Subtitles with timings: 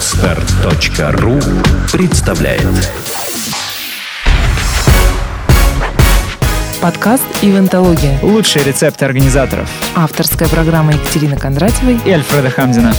[0.00, 1.38] Отстар.ру
[1.92, 2.90] представляет
[6.80, 8.18] Подкаст «Ивентология».
[8.22, 9.68] Лучшие рецепты организаторов.
[9.94, 12.94] Авторская программа Екатерины Кондратьевой и Альфреда Хамзина.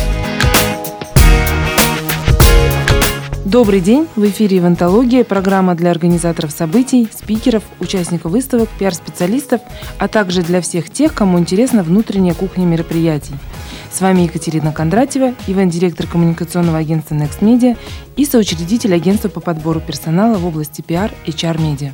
[3.52, 4.08] Добрый день!
[4.16, 9.60] В эфире «Ивентология»– программа для организаторов событий, спикеров, участников выставок, пиар-специалистов,
[9.98, 13.34] а также для всех тех, кому интересна внутренняя кухня мероприятий.
[13.92, 17.78] С вами Екатерина Кондратьева, ивент-директор коммуникационного агентства Next Media
[18.16, 21.92] и соучредитель агентства по подбору персонала в области пиар и HR-медиа.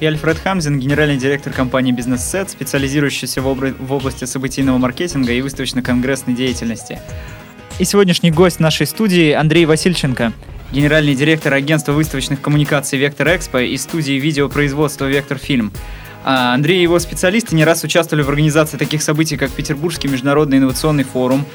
[0.00, 5.42] Я Альфред Хамзин, генеральный директор компании Business Set, специализирующийся в, в области событийного маркетинга и
[5.42, 6.98] выставочно-конгрессной деятельности.
[7.78, 10.32] И сегодняшний гость нашей студии Андрей Васильченко,
[10.72, 15.72] генеральный директор агентства выставочных коммуникаций Вектор Экспо и студии видеопроизводства Вектор Фильм.
[16.30, 20.58] А Андрей и его специалисты не раз участвовали в организации таких событий, как Петербургский международный
[20.58, 21.46] инновационный форум,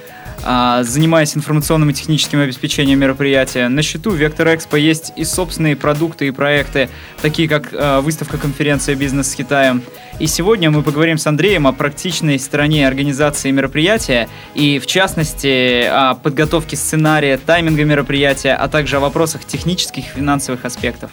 [0.42, 3.68] а, занимаясь информационным и техническим обеспечением мероприятия.
[3.68, 6.90] На счету Вектор Экспо есть и собственные продукты и проекты,
[7.22, 9.84] такие как а, выставка-конференция «Бизнес с Китаем».
[10.20, 16.16] И сегодня мы поговорим с Андреем о практичной стороне организации мероприятия и, в частности, о
[16.16, 21.12] подготовке сценария, тайминга мероприятия, а также о вопросах технических и финансовых аспектов.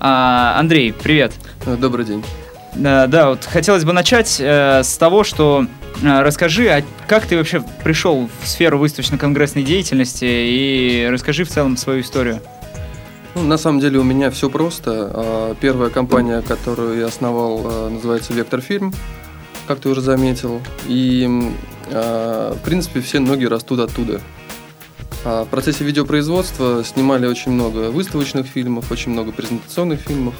[0.00, 1.34] Андрей, привет.
[1.66, 2.24] Добрый день.
[2.78, 5.66] Да, да, вот хотелось бы начать э, с того, что
[6.00, 11.76] э, расскажи, а как ты вообще пришел в сферу выставочно-конгрессной деятельности и расскажи в целом
[11.76, 12.40] свою историю.
[13.34, 15.10] Ну, на самом деле у меня все просто.
[15.12, 18.94] А, первая компания, которую я основал, а, называется Вектор Фильм,
[19.66, 20.62] как ты уже заметил.
[20.86, 21.28] И,
[21.90, 24.20] а, в принципе, все ноги растут оттуда.
[25.24, 30.34] В процессе видеопроизводства снимали очень много выставочных фильмов, очень много презентационных фильмов.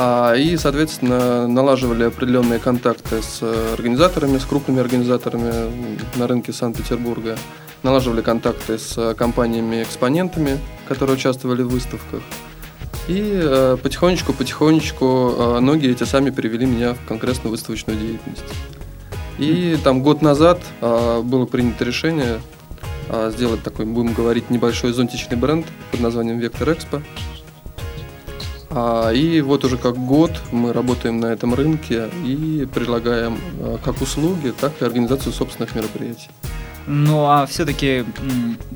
[0.00, 3.42] И, соответственно, налаживали определенные контакты с
[3.74, 5.52] организаторами, с крупными организаторами
[6.16, 7.36] на рынке Санкт-Петербурга.
[7.82, 12.22] Налаживали контакты с компаниями-экспонентами, которые участвовали в выставках.
[13.08, 18.44] И потихонечку-потихонечку ноги эти сами привели меня в конкретную выставочную деятельность.
[19.38, 22.40] И там год назад было принято решение
[23.30, 27.02] сделать такой, будем говорить, небольшой зонтичный бренд под названием Вектор Экспо.
[29.14, 33.38] И вот уже как год мы работаем на этом рынке и предлагаем
[33.84, 36.30] как услуги, так и организацию собственных мероприятий.
[36.86, 38.04] Ну а все-таки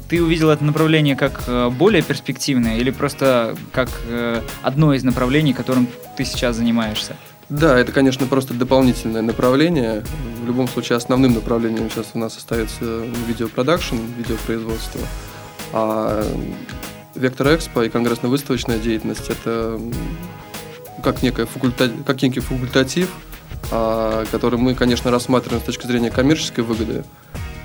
[0.08, 5.52] ты увидел это направление как э, более перспективное или просто как э, одно из направлений,
[5.52, 7.16] которым ты сейчас занимаешься?
[7.48, 10.04] Да, это, конечно, просто дополнительное направление.
[10.42, 12.84] В любом случае, основным направлением сейчас у нас остается
[13.26, 15.00] видеопродакшн, видеопроизводство.
[15.72, 16.24] А
[17.16, 19.80] Вектор Экспо и конгрессно-выставочная деятельность– это
[21.02, 21.90] как, некая факульта...
[22.04, 23.10] как некий факультатив,
[23.70, 27.04] а, который мы, конечно, рассматриваем с точки зрения коммерческой выгоды,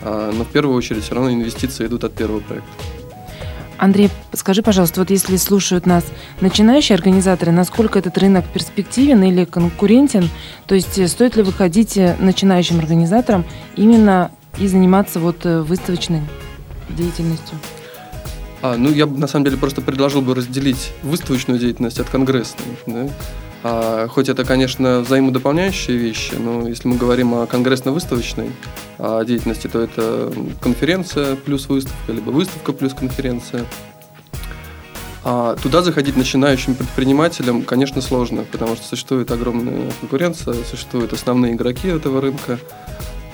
[0.03, 2.69] а, но в первую очередь все равно инвестиции идут от первого проекта.
[3.81, 6.03] Андрей, скажи, пожалуйста, вот если слушают нас
[6.39, 10.29] начинающие организаторы, насколько этот рынок перспективен или конкурентен?
[10.67, 13.43] То есть э, стоит ли выходить э, начинающим организаторам
[13.75, 14.29] именно
[14.59, 16.21] и заниматься вот э, выставочной
[16.89, 17.57] деятельностью?
[18.61, 22.65] А, ну, я бы на самом деле просто предложил бы разделить выставочную деятельность от конгрессной.
[22.85, 23.09] Да?
[23.63, 28.51] А, хоть это, конечно, взаимодополняющие вещи, но если мы говорим о конгрессно-выставочной
[28.99, 33.65] а, деятельности, то это конференция плюс выставка, либо выставка плюс конференция.
[35.23, 41.87] А туда заходить начинающим предпринимателям, конечно, сложно, потому что существует огромная конкуренция, существуют основные игроки
[41.87, 42.59] этого рынка.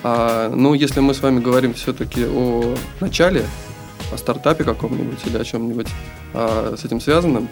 [0.02, 3.44] А, но если мы с вами говорим все-таки о начале,
[4.12, 5.88] о стартапе каком-нибудь или о чем-нибудь
[6.34, 7.48] а, с этим связанном,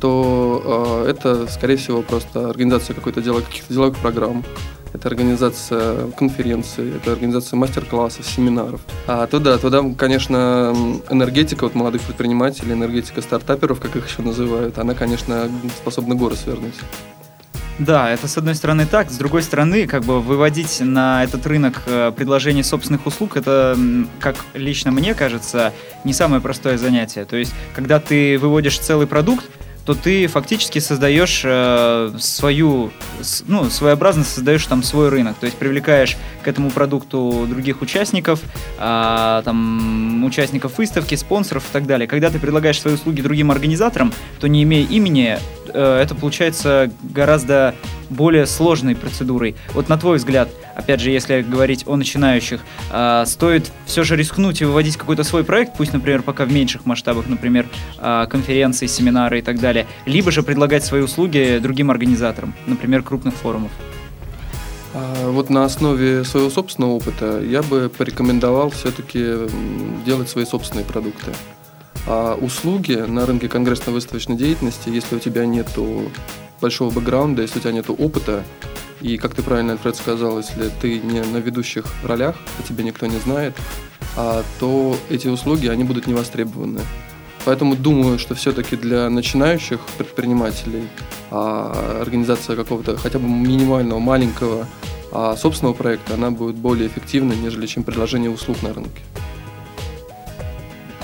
[0.00, 4.44] то э, это, скорее всего, просто организация какой-то дела, каких-то деловых программ.
[4.92, 8.80] Это организация конференций, это организация мастер-классов, семинаров.
[9.06, 10.74] А туда, туда, конечно,
[11.10, 15.50] энергетика вот молодых предпринимателей, энергетика стартаперов, как их еще называют, она, конечно,
[15.82, 16.74] способна горы свернуть.
[17.78, 21.82] Да, это с одной стороны так, с другой стороны, как бы выводить на этот рынок
[21.86, 23.78] э, предложение собственных услуг, это,
[24.18, 25.72] как лично мне кажется,
[26.02, 27.24] не самое простое занятие.
[27.24, 29.44] То есть, когда ты выводишь целый продукт,
[29.88, 32.90] то ты фактически создаешь э, свою,
[33.46, 38.42] ну, своеобразно создаешь там свой рынок, то есть привлекаешь к этому продукту других участников,
[38.78, 42.06] э, там, участников выставки, спонсоров и так далее.
[42.06, 45.38] Когда ты предлагаешь свои услуги другим организаторам, то не имея имени,
[45.72, 47.74] э, это получается гораздо
[48.10, 49.54] более сложной процедурой.
[49.74, 52.60] Вот на твой взгляд, опять же, если говорить о начинающих,
[52.90, 56.86] э, стоит все же рискнуть и выводить какой-то свой проект, пусть, например, пока в меньших
[56.86, 57.66] масштабах, например,
[57.98, 63.34] э, конференции, семинары и так далее, либо же предлагать свои услуги другим организаторам, например, крупных
[63.34, 63.70] форумов?
[64.94, 69.48] А, вот на основе своего собственного опыта я бы порекомендовал все-таки
[70.04, 71.32] делать свои собственные продукты.
[72.06, 75.68] А услуги на рынке конгрессно-выставочной деятельности, если у тебя нет
[76.60, 78.42] большого бэкграунда, если у тебя нет опыта,
[79.00, 83.06] и, как ты правильно, Альфред сказал, если ты не на ведущих ролях, а тебе никто
[83.06, 83.54] не знает,
[84.16, 86.80] а, то эти услуги, они будут не востребованы.
[87.48, 90.86] Поэтому думаю, что все-таки для начинающих предпринимателей
[91.30, 94.66] а, организация какого-то хотя бы минимального, маленького
[95.12, 99.00] а, собственного проекта, она будет более эффективной, нежели чем предложение услуг на рынке.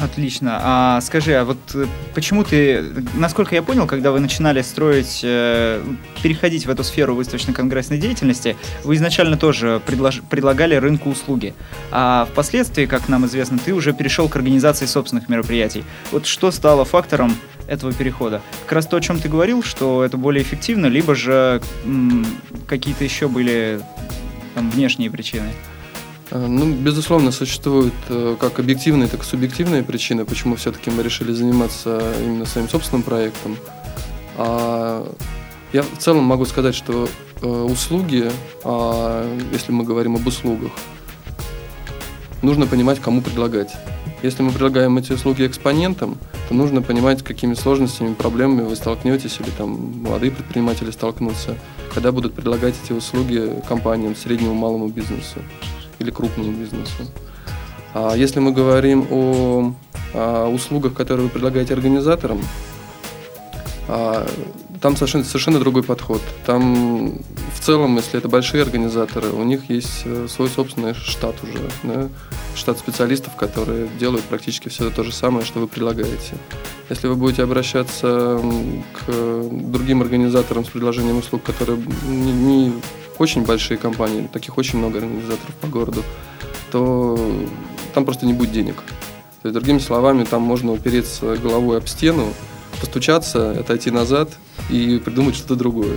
[0.05, 0.59] Отлично.
[0.63, 2.85] А скажи, а вот э, почему ты,
[3.15, 5.83] насколько я понял, когда вы начинали строить, э,
[6.23, 8.55] переходить в эту сферу выставочно-конгрессной деятельности,
[8.85, 11.55] вы изначально тоже предлож, предлагали рынку услуги,
[11.91, 15.85] а впоследствии, как нам известно, ты уже перешел к организации собственных мероприятий.
[16.13, 17.35] Вот что стало фактором
[17.67, 18.43] этого перехода?
[18.65, 21.63] Как раз то, о чем ты говорил, что это более эффективно, либо же
[22.67, 23.81] какие-то еще были
[24.55, 25.49] там внешние причины?
[26.31, 31.33] Э, ну, безусловно, существуют э, как объективные, так и субъективные причины, почему все-таки мы решили
[31.33, 33.57] заниматься именно своим собственным проектом.
[34.37, 35.07] А
[35.73, 37.09] я в целом могу сказать, что
[37.43, 38.31] э, услуги,
[38.65, 40.73] а, если мы говорим об услугах,
[42.43, 43.73] нужно понимать, кому предлагать.
[44.23, 46.17] Если мы предлагаем эти услуги экспонентам,
[46.49, 51.59] то нужно понимать, какими сложностями, проблемами вы столкнетесь, или там молодые предприниматели столкнутся,
[51.93, 55.41] когда будут предлагать эти услуги компаниям, среднему малому бизнесу
[55.99, 57.11] или крупному бизнесу.
[57.95, 59.75] А если мы говорим о,
[60.15, 62.41] о услугах, которые вы предлагаете организаторам,
[63.87, 64.27] а,
[64.81, 66.21] там совершенно, совершенно другой подход.
[66.45, 67.19] Там
[67.55, 72.09] в целом, если это большие организаторы, у них есть э, свой собственный штат уже, да?
[72.55, 76.35] штат специалистов, которые делают практически все то же самое, что вы предлагаете.
[76.91, 78.41] Если вы будете обращаться
[78.93, 79.11] к
[79.51, 82.73] другим организаторам с предложением услуг, которые не, не
[83.19, 86.03] очень большие компании, таких очень много организаторов по городу,
[86.71, 87.19] то
[87.95, 88.77] там просто не будет денег.
[89.43, 92.33] То есть, другими словами, там можно упереться головой об стену,
[92.81, 94.31] постучаться, отойти назад
[94.71, 95.97] и придумать что-то другое.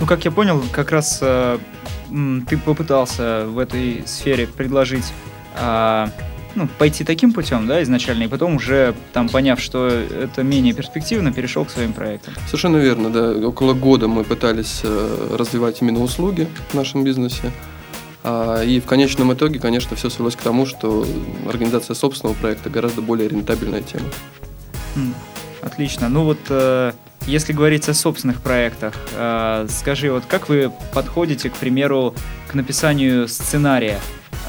[0.00, 1.58] Ну, как я понял, как раз э,
[2.48, 5.12] ты попытался в этой сфере предложить
[5.56, 6.06] э,
[6.54, 11.32] ну, пойти таким путем, да, изначально, и потом уже, там, поняв, что это менее перспективно,
[11.32, 12.34] перешел к своим проектам.
[12.46, 13.48] Совершенно верно, да.
[13.48, 17.52] Около года мы пытались э, развивать именно услуги в нашем бизнесе.
[18.24, 21.06] А, и в конечном итоге, конечно, все свелось к тому, что
[21.48, 24.06] организация собственного проекта гораздо более рентабельная тема.
[25.62, 26.08] Отлично.
[26.08, 26.92] Ну вот, э,
[27.26, 32.14] если говорить о собственных проектах, э, скажи, вот как вы подходите, к примеру,
[32.48, 33.98] к написанию сценария?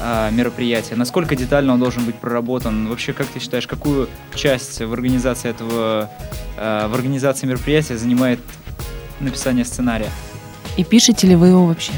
[0.00, 0.96] А, мероприятия?
[0.96, 2.88] Насколько детально он должен быть проработан?
[2.88, 6.10] Вообще, как ты считаешь, какую часть в организации этого,
[6.56, 8.40] а, в организации мероприятия занимает
[9.20, 10.10] написание сценария?
[10.76, 11.92] И пишете ли вы его вообще?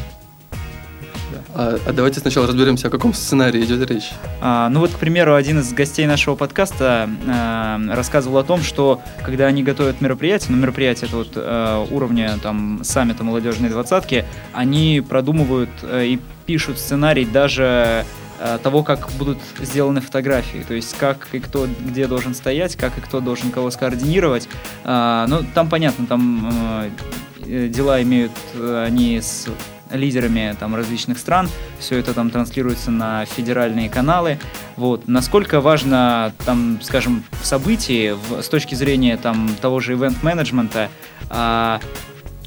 [1.54, 4.10] А, а давайте сначала разберемся, о каком сценарии идет речь.
[4.40, 9.00] А, ну вот, к примеру, один из гостей нашего подкаста а, рассказывал о том, что
[9.25, 15.02] когда они готовят мероприятие, ну мероприятие это вот а, уровня там саммита молодежной двадцатки, они
[15.06, 18.04] продумывают а, и пишут сценарий даже
[18.40, 22.96] а, того, как будут сделаны фотографии, то есть как и кто где должен стоять, как
[22.99, 24.49] и кто должен кого скоординировать.
[24.84, 26.90] А, ну, там понятно, там а,
[27.46, 29.49] дела имеют они с
[29.92, 31.48] лидерами там, различных стран.
[31.78, 34.38] Все это там транслируется на федеральные каналы.
[34.76, 35.08] Вот.
[35.08, 40.88] Насколько важно, там, скажем, в событии в, с точки зрения там, того же ивент-менеджмента,
[41.28, 41.80] а,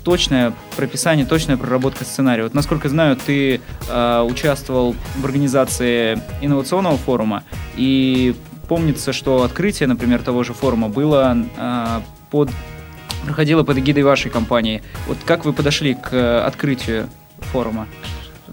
[0.06, 2.44] точное прописание, точная проработка сценария.
[2.44, 3.60] Вот насколько знаю, ты
[3.90, 7.44] э, участвовал в организации инновационного форума,
[7.76, 8.36] и
[8.70, 12.52] помнится, что открытие, например, того же форума было э, под
[13.26, 14.84] проходило под эгидой вашей компании.
[15.08, 17.10] Вот как вы подошли к открытию
[17.46, 17.88] форума.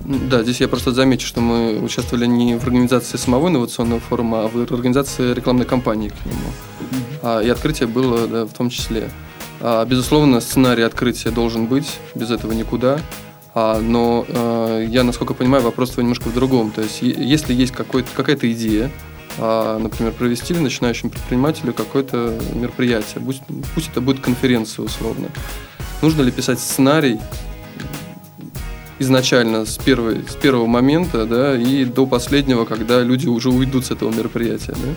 [0.04, 4.44] Ну да, здесь я просто замечу, что мы участвовали не в организации самого инновационного форума,
[4.44, 6.38] а в организации рекламной кампании к нему.
[6.38, 7.18] Mm-hmm.
[7.22, 9.10] А, и открытие было да, в том числе.
[9.60, 13.00] А, безусловно, сценарий открытия должен быть, без этого никуда.
[13.54, 16.70] А, но а, я, насколько понимаю, вопрос немножко в другом.
[16.72, 18.90] То есть, если есть какая-то идея,
[19.38, 23.42] а, например, провести начинающим предпринимателю какое-то мероприятие, пусть,
[23.74, 25.28] пусть это будет конференция условно.
[26.00, 27.20] Нужно ли писать сценарий
[29.02, 33.90] изначально с, первой, с первого момента, да, и до последнего, когда люди уже уйдут с
[33.90, 34.94] этого мероприятия, да?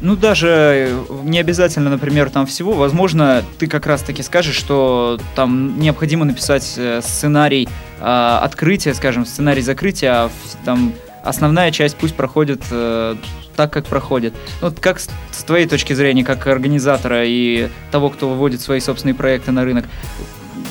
[0.00, 2.72] Ну, даже э, не обязательно, например, там всего.
[2.72, 7.68] Возможно, ты как раз-таки скажешь, что там необходимо написать э, сценарий
[8.00, 10.30] э, открытия, скажем, сценарий закрытия, а
[10.64, 10.92] там
[11.24, 13.16] основная часть пусть проходит э,
[13.56, 14.34] так, как проходит.
[14.60, 18.78] Ну, вот как с, с твоей точки зрения, как организатора и того, кто выводит свои
[18.78, 19.86] собственные проекты на рынок,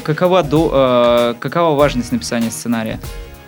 [0.08, 2.98] какова, до, э, какова важность написания сценария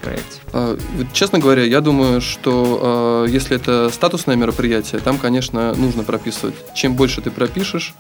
[0.01, 0.42] проекте?
[0.51, 0.78] А,
[1.13, 6.56] честно говоря, я думаю, что э, если это статусное мероприятие, там, конечно, нужно прописывать.
[6.75, 7.96] Чем больше ты пропишешь,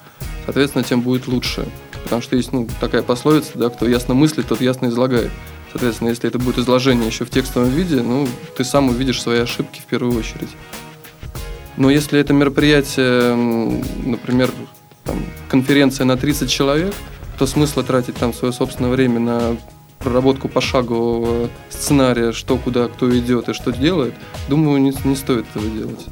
[0.45, 1.65] соответственно, тем будет лучше.
[2.03, 5.31] Потому что есть ну, такая пословица, да, кто ясно мыслит, тот ясно излагает.
[5.71, 9.79] Соответственно, если это будет изложение еще в текстовом виде, ну, ты сам увидишь свои ошибки
[9.79, 10.49] в первую очередь.
[11.77, 13.35] Но если это мероприятие,
[14.05, 14.51] например,
[15.05, 16.93] там, конференция на 30 человек,
[17.39, 19.57] то смысла тратить там свое собственное время на
[19.97, 24.13] проработку пошагового сценария, что куда кто идет и что делает,
[24.49, 26.05] думаю, не, не стоит этого делать.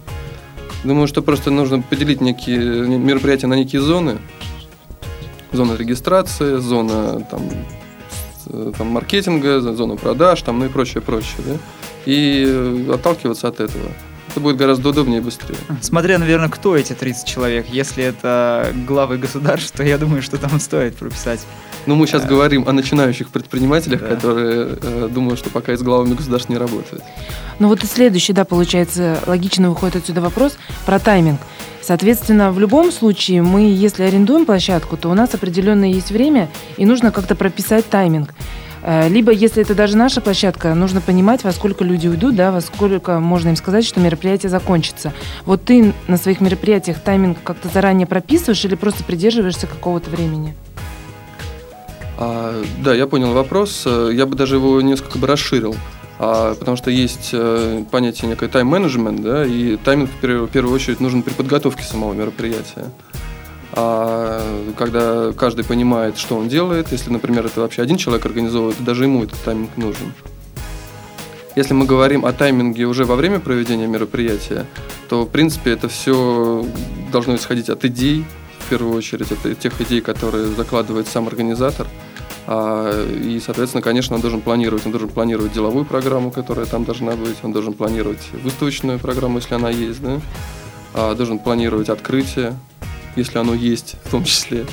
[0.85, 4.19] Думаю, что просто нужно поделить некие мероприятия на некие зоны.
[5.51, 7.41] Зона регистрации, зона там,
[8.77, 11.39] там, маркетинга, зона продаж, там, ну и прочее, прочее.
[11.45, 11.53] Да?
[12.05, 13.91] И отталкиваться от этого.
[14.37, 15.57] Это будет гораздо удобнее и быстрее.
[15.81, 17.65] Смотря, наверное, кто эти 30 человек.
[17.69, 21.39] Если это главы государств, то я думаю, что там стоит прописать.
[21.87, 22.27] Ну, мы сейчас а...
[22.27, 24.09] говорим о начинающих предпринимателях, да.
[24.09, 27.03] которые э, думают, что пока и с главами государств не работают.
[27.57, 31.41] Ну вот и следующий, да, получается, логично выходит отсюда вопрос про тайминг.
[31.81, 36.85] Соответственно, в любом случае мы, если арендуем площадку, то у нас определенное есть время, и
[36.85, 38.35] нужно как-то прописать тайминг.
[38.87, 42.61] Э, либо, если это даже наша площадка, нужно понимать, во сколько люди уйдут, да, во
[42.61, 45.13] сколько можно им сказать, что мероприятие закончится.
[45.45, 50.55] Вот ты на своих мероприятиях тайминг как-то заранее прописываешь или просто придерживаешься какого-то времени?
[52.17, 53.85] А, да, я понял вопрос.
[53.85, 55.75] Я бы даже его несколько бы расширил.
[56.17, 61.23] А, потому что есть э, понятие некое тайм-менеджмент, да, и тайминг в первую очередь нужен
[61.23, 62.85] при подготовке самого мероприятия
[63.79, 64.41] а
[64.75, 69.23] когда каждый понимает, что он делает, если, например, это вообще один человек организовывает, даже ему
[69.23, 70.13] этот тайминг нужен.
[71.55, 74.65] Если мы говорим о тайминге уже во время проведения мероприятия,
[75.09, 76.65] то, в принципе, это все
[77.11, 78.25] должно исходить от идей,
[78.65, 81.85] в первую очередь, от тех идей, которые закладывает сам организатор.
[82.47, 84.87] А, и, соответственно, конечно, он должен планировать.
[84.87, 87.37] Он должен планировать деловую программу, которая там должна быть.
[87.43, 90.19] Он должен планировать выставочную программу, если она есть, да?
[90.95, 92.55] А, должен планировать открытие,
[93.17, 94.65] если оно есть в том числе.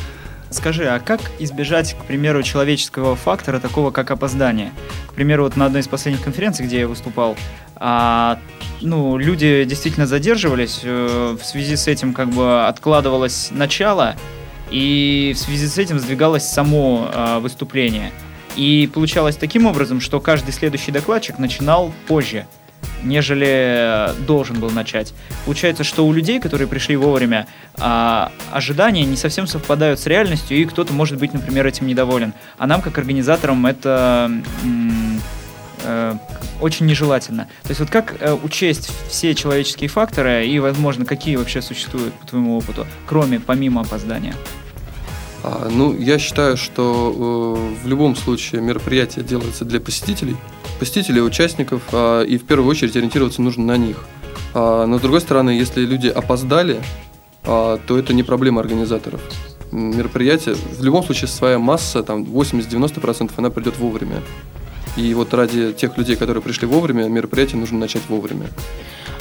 [0.50, 4.72] Скажи, а как избежать, к примеру, человеческого фактора, такого как опоздание?
[5.08, 7.36] К примеру, вот на одной из последних конференций, где я выступал,
[7.76, 8.38] а,
[8.80, 14.14] ну, люди действительно задерживались, э, в связи с этим как бы откладывалось начало,
[14.70, 18.12] и в связи с этим сдвигалось само э, выступление.
[18.56, 22.46] И получалось таким образом, что каждый следующий докладчик начинал позже
[23.02, 25.12] нежели должен был начать.
[25.44, 27.46] Получается, что у людей, которые пришли вовремя,
[27.76, 32.32] а, ожидания не совсем совпадают с реальностью, и кто-то может быть, например, этим недоволен.
[32.58, 34.30] А нам, как организаторам, это
[35.84, 36.14] э,
[36.60, 37.44] очень нежелательно.
[37.62, 42.26] То есть вот как э, учесть все человеческие факторы и, возможно, какие вообще существуют по
[42.26, 44.34] твоему опыту, кроме, помимо опоздания?
[45.42, 50.36] А, ну, я считаю, что э, в любом случае мероприятие делается для посетителей,
[50.84, 54.04] посетителей, участников, а, и в первую очередь ориентироваться нужно на них.
[54.52, 56.78] А, но с другой стороны, если люди опоздали,
[57.44, 59.22] а, то это не проблема организаторов.
[59.72, 64.20] Мероприятие, в любом случае, своя масса, там 80-90%, она придет вовремя.
[64.96, 68.46] И вот ради тех людей, которые пришли вовремя, мероприятие нужно начать вовремя.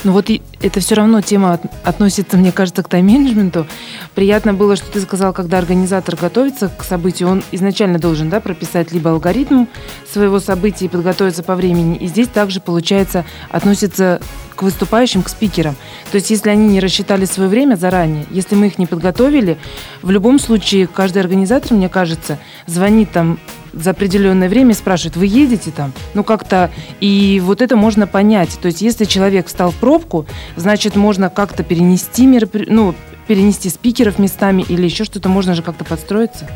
[0.04, 0.30] Ну вот
[0.62, 3.66] это все равно тема относится, мне кажется, к тайм-менеджменту.
[4.14, 8.92] Приятно было, что ты сказал, когда организатор готовится к событию, он изначально должен да, прописать
[8.92, 9.66] либо алгоритм
[10.12, 11.96] своего события и подготовиться по времени.
[11.96, 14.20] И здесь также, получается, относится
[14.56, 15.76] к выступающим, к спикерам.
[16.12, 19.58] То есть, если они не рассчитали свое время заранее, если мы их не подготовили,
[20.02, 23.40] в любом случае каждый организатор, мне кажется, звонит там
[23.74, 25.94] за определенное время спрашивают, вы едете там?
[26.14, 26.72] Ну, как-то...
[27.00, 28.58] И вот это можно понять.
[28.62, 30.26] То есть, если человек встал в пробку,
[30.56, 32.66] значит, можно как-то перенести меропри...
[32.70, 32.96] ну,
[33.28, 36.48] перенести спикеров местами или еще что-то, можно же как-то подстроиться.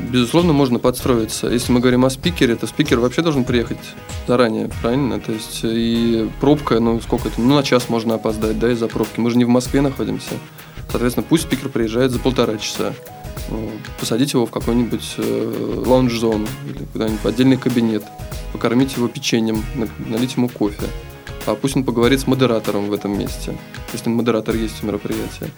[0.00, 1.48] Безусловно, можно подстроиться.
[1.48, 3.78] Если мы говорим о спикере, то спикер вообще должен приехать
[4.26, 5.20] заранее, правильно?
[5.20, 9.20] То есть и пробка, ну сколько это, ну на час можно опоздать, да, из-за пробки.
[9.20, 10.34] Мы же не в Москве находимся.
[10.90, 12.94] Соответственно, пусть спикер приезжает за полтора часа.
[13.98, 18.04] Посадить его в какой-нибудь э, лаунж-зону или куда-нибудь в отдельный кабинет,
[18.52, 19.64] покормить его печеньем,
[20.06, 20.84] налить ему кофе.
[21.46, 23.56] А пусть он поговорит с модератором в этом месте,
[23.92, 25.50] если модератор есть у мероприятия.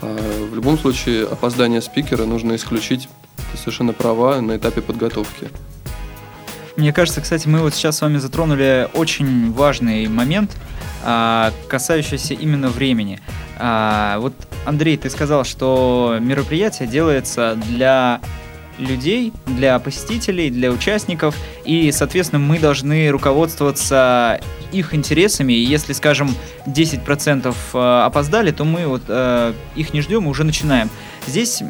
[0.00, 3.08] А в любом случае, опоздание спикера нужно исключить.
[3.52, 5.50] Ты совершенно права на этапе подготовки.
[6.76, 10.56] Мне кажется, кстати, мы вот сейчас с вами затронули очень важный момент,
[11.04, 13.20] а, касающийся именно времени.
[13.58, 14.34] А, вот,
[14.64, 18.20] Андрей, ты сказал, что мероприятие делается для
[18.78, 24.40] людей, для посетителей, для участников, и, соответственно, мы должны руководствоваться
[24.72, 26.34] их интересами, и если, скажем,
[26.66, 30.90] 10% э, опоздали, то мы вот э, их не ждем и уже начинаем.
[31.26, 31.62] Здесь,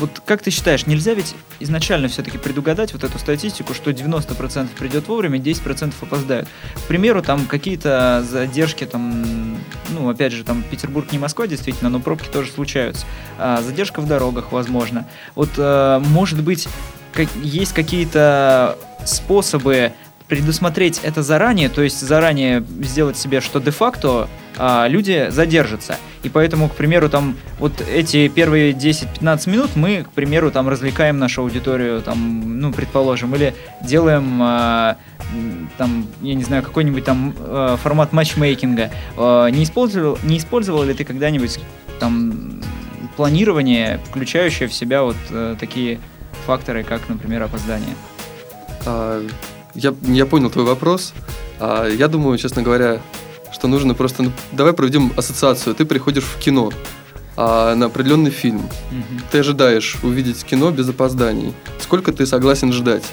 [0.00, 5.06] вот как ты считаешь, нельзя ведь изначально все-таки предугадать вот эту статистику, что 90% придет
[5.06, 6.48] вовремя, 10% опоздают.
[6.74, 9.56] К примеру, там какие-то задержки, там,
[9.90, 13.06] ну, опять же, там Петербург не Москва, действительно, но пробки тоже случаются.
[13.38, 15.06] А, задержка в дорогах, возможно.
[15.36, 16.68] Вот, а, может быть,
[17.14, 19.92] как, есть какие-то способы
[20.28, 25.96] предусмотреть это заранее, то есть заранее сделать себе, что де-факто а, люди задержатся.
[26.22, 31.18] И поэтому, к примеру, там вот эти первые 10-15 минут мы, к примеру, там развлекаем
[31.18, 34.96] нашу аудиторию, там, ну, предположим, или делаем а,
[35.76, 38.90] там, я не знаю, какой-нибудь там а, формат матчмейкинга.
[39.16, 41.60] А, не, использовал, не использовал ли ты когда-нибудь
[42.00, 42.62] там
[43.16, 46.00] планирование, включающее в себя вот а, такие
[46.46, 47.94] факторы, как, например, опоздание?
[48.86, 49.26] А,
[49.74, 51.12] я, я понял твой вопрос.
[51.58, 53.00] А, я думаю, честно говоря,
[53.52, 54.22] что нужно просто...
[54.22, 55.74] Ну, давай проведем ассоциацию.
[55.74, 56.72] Ты приходишь в кино
[57.36, 58.58] а, на определенный фильм.
[58.58, 59.20] Угу.
[59.30, 61.54] Ты ожидаешь увидеть кино без опозданий.
[61.80, 63.04] Сколько ты согласен ждать?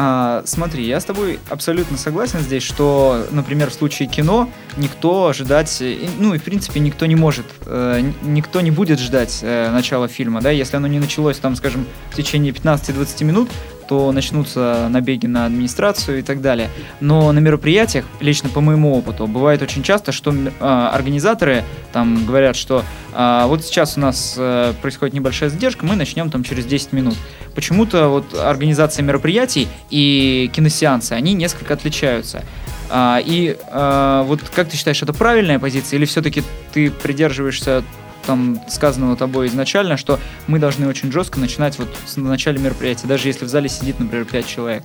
[0.00, 5.82] А, смотри, я с тобой абсолютно согласен здесь, что, например, в случае кино никто ожидать,
[6.20, 10.40] ну и в принципе никто не может, э, никто не будет ждать э, начала фильма,
[10.40, 13.50] да, если оно не началось там, скажем, в течение 15-20 минут,
[13.88, 16.68] то начнутся набеги на администрацию и так далее.
[17.00, 22.54] Но на мероприятиях, лично по моему опыту, бывает очень часто, что э, организаторы там говорят,
[22.54, 26.92] что э, вот сейчас у нас э, происходит небольшая задержка, мы начнем там через 10
[26.92, 27.14] минут.
[27.54, 32.44] Почему-то вот организация мероприятий и киносеансы, они несколько отличаются.
[32.90, 36.42] А, и а, вот как ты считаешь, это правильная позиция или все-таки
[36.72, 37.84] ты придерживаешься
[38.28, 43.26] там сказанного тобой изначально, что мы должны очень жестко начинать вот с начала мероприятия, даже
[43.26, 44.84] если в зале сидит, например, 5 человек.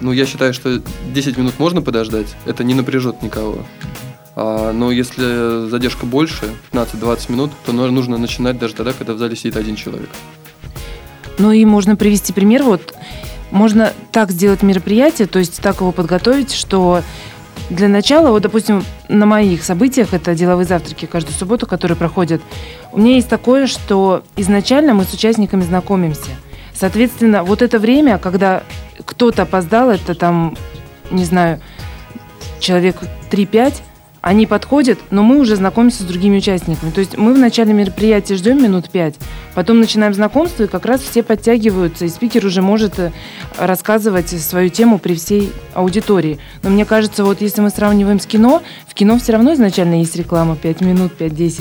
[0.00, 0.80] Ну, я считаю, что
[1.12, 3.66] 10 минут можно подождать, это не напряжет никого.
[4.36, 9.34] А, но если задержка больше, 15-20 минут, то нужно начинать даже тогда, когда в зале
[9.34, 10.08] сидит один человек.
[11.38, 12.62] Ну и можно привести пример.
[12.62, 12.94] Вот
[13.50, 17.02] можно так сделать мероприятие, то есть так его подготовить, что
[17.70, 22.40] для начала, вот, допустим, на моих событиях, это деловые завтраки каждую субботу, которые проходят,
[22.92, 26.30] у меня есть такое, что изначально мы с участниками знакомимся.
[26.74, 28.62] Соответственно, вот это время, когда
[29.04, 30.56] кто-то опоздал, это там,
[31.10, 31.60] не знаю,
[32.60, 32.96] человек
[33.30, 33.74] 3-5,
[34.26, 36.90] они подходят, но мы уже знакомимся с другими участниками.
[36.90, 39.14] То есть мы в начале мероприятия ждем минут пять,
[39.54, 43.12] потом начинаем знакомство, и как раз все подтягиваются, и спикер уже может э,
[43.56, 46.40] рассказывать свою тему при всей аудитории.
[46.64, 50.16] Но мне кажется, вот если мы сравниваем с кино, в кино все равно изначально есть
[50.16, 51.60] реклама 5 минут, 5-10.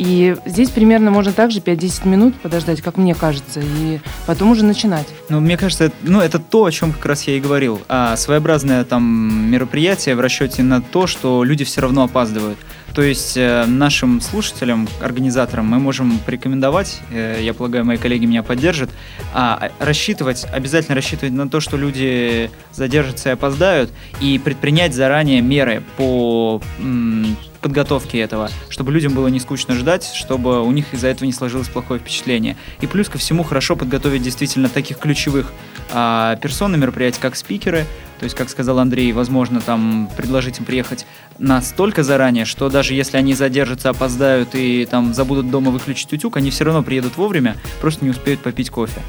[0.00, 5.06] И здесь примерно можно также 5-10 минут подождать, как мне кажется, и потом уже начинать.
[5.28, 7.82] Ну, мне кажется, ну, это то, о чем как раз я и говорил.
[7.86, 12.58] А, своеобразное там мероприятие в расчете на то, что люди все равно опаздывают.
[12.94, 18.42] То есть э, нашим слушателям, организаторам мы можем порекомендовать, э, я полагаю, мои коллеги меня
[18.42, 18.88] поддержат,
[19.34, 25.82] а, рассчитывать, обязательно рассчитывать на то, что люди задержатся и опоздают, и предпринять заранее меры
[25.98, 31.26] по м, подготовки этого, чтобы людям было не скучно ждать, чтобы у них из-за этого
[31.26, 32.56] не сложилось плохое впечатление.
[32.80, 35.52] И плюс ко всему хорошо подготовить действительно таких ключевых
[35.92, 37.86] а, персон на мероприятии, как спикеры,
[38.18, 41.06] то есть, как сказал Андрей, возможно, там предложить им приехать
[41.38, 46.50] настолько заранее, что даже если они задержатся, опоздают и там забудут дома выключить утюг, они
[46.50, 49.00] все равно приедут вовремя, просто не успеют попить кофе.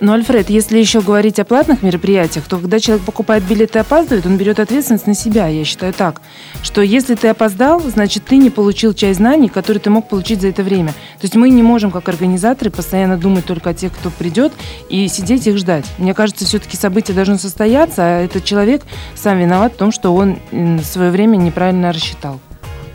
[0.00, 4.26] Но, Альфред, если еще говорить о платных мероприятиях, то когда человек покупает билеты и опаздывает,
[4.26, 5.46] он берет ответственность на себя.
[5.46, 6.20] Я считаю так,
[6.62, 10.48] что если ты опоздал, значит, ты не получил часть знаний, которые ты мог получить за
[10.48, 10.90] это время.
[10.90, 14.52] То есть мы не можем, как организаторы, постоянно думать только о тех, кто придет,
[14.90, 15.86] и сидеть их ждать.
[15.98, 18.82] Мне кажется, все-таки событие должно состояться, а этот человек
[19.14, 20.38] сам виноват в том, что он
[20.84, 22.38] свое время неправильно рассчитал.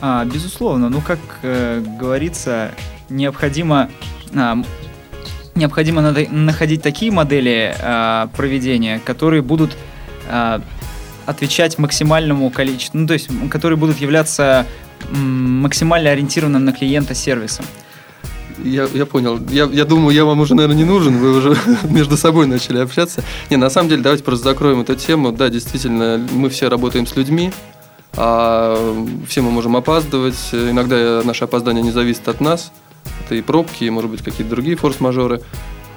[0.02, 2.72] А, безусловно, ну как э, говорится,
[3.10, 3.90] необходимо
[5.56, 9.76] необходимо находить такие модели э, проведения, которые будут
[10.28, 10.60] э,
[11.26, 14.66] отвечать максимальному количеству, ну то есть, которые будут являться
[15.10, 17.66] максимально ориентированным на клиента сервисом.
[18.64, 19.40] Я, я понял.
[19.50, 21.18] Я, я думаю, я вам уже, наверное, не нужен.
[21.18, 23.24] Вы уже между собой начали общаться.
[23.50, 25.32] Не, на самом деле, давайте просто закроем эту тему.
[25.32, 27.52] Да, действительно, мы все работаем с людьми.
[28.14, 28.78] А
[29.28, 30.50] все мы можем опаздывать.
[30.52, 32.72] Иногда наше опоздание не зависит от нас
[33.32, 35.42] это и пробки, и, может быть, какие-то другие форс-мажоры.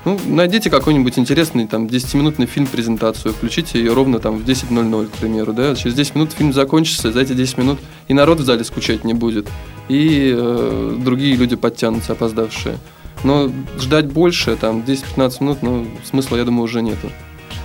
[0.05, 5.53] Ну, найдите какой-нибудь интересный там 10-минутный фильм-презентацию, включите ее ровно там в 10.00, к примеру,
[5.53, 9.03] да, через 10 минут фильм закончится, за эти 10 минут и народ в зале скучать
[9.03, 9.49] не будет,
[9.88, 12.77] и э, другие люди подтянутся, опоздавшие.
[13.25, 17.11] Но ждать больше, там, 10-15 минут, ну, смысла, я думаю, уже нету.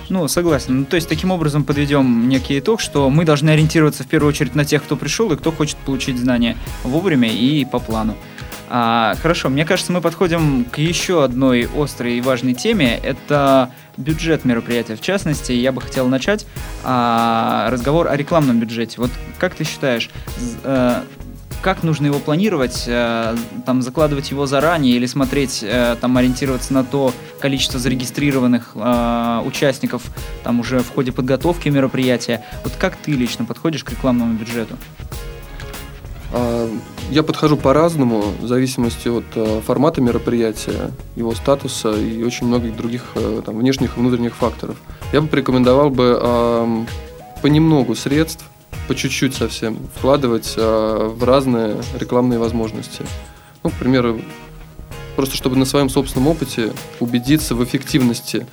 [0.08, 0.80] Ну, согласен.
[0.80, 4.54] Ну, то есть, таким образом подведем некий итог, что мы должны ориентироваться в первую очередь
[4.54, 8.16] на тех, кто пришел и кто хочет получить знания вовремя и по плану.
[8.72, 13.00] А, хорошо, мне кажется, мы подходим к еще одной острой и важной теме.
[13.02, 14.94] Это бюджет мероприятия.
[14.94, 16.46] В частности, я бы хотел начать
[16.84, 18.94] а, разговор о рекламном бюджете.
[18.98, 20.08] Вот как ты считаешь,
[20.62, 21.02] э,
[21.62, 26.84] как нужно его планировать, э, там закладывать его заранее или смотреть, э, там ориентироваться на
[26.84, 28.76] то количество зарегистрированных
[29.46, 30.02] участников
[30.44, 32.44] там уже в ходе подготовки мероприятия.
[32.62, 34.76] Вот как ты лично подходишь к рекламному бюджету?
[36.32, 36.70] А,
[37.10, 43.02] я подхожу по-разному, в зависимости от э, формата мероприятия, его статуса и очень многих других
[43.16, 44.76] э, там, внешних и внутренних факторов.
[45.12, 46.86] Я бы порекомендовал бы
[47.42, 48.44] понемногу средств
[48.86, 53.04] по чуть-чуть совсем вкладывать а, в разные рекламные возможности.
[53.62, 54.20] Ну, к примеру,
[55.16, 58.46] просто чтобы на своем собственном опыте убедиться в эффективности,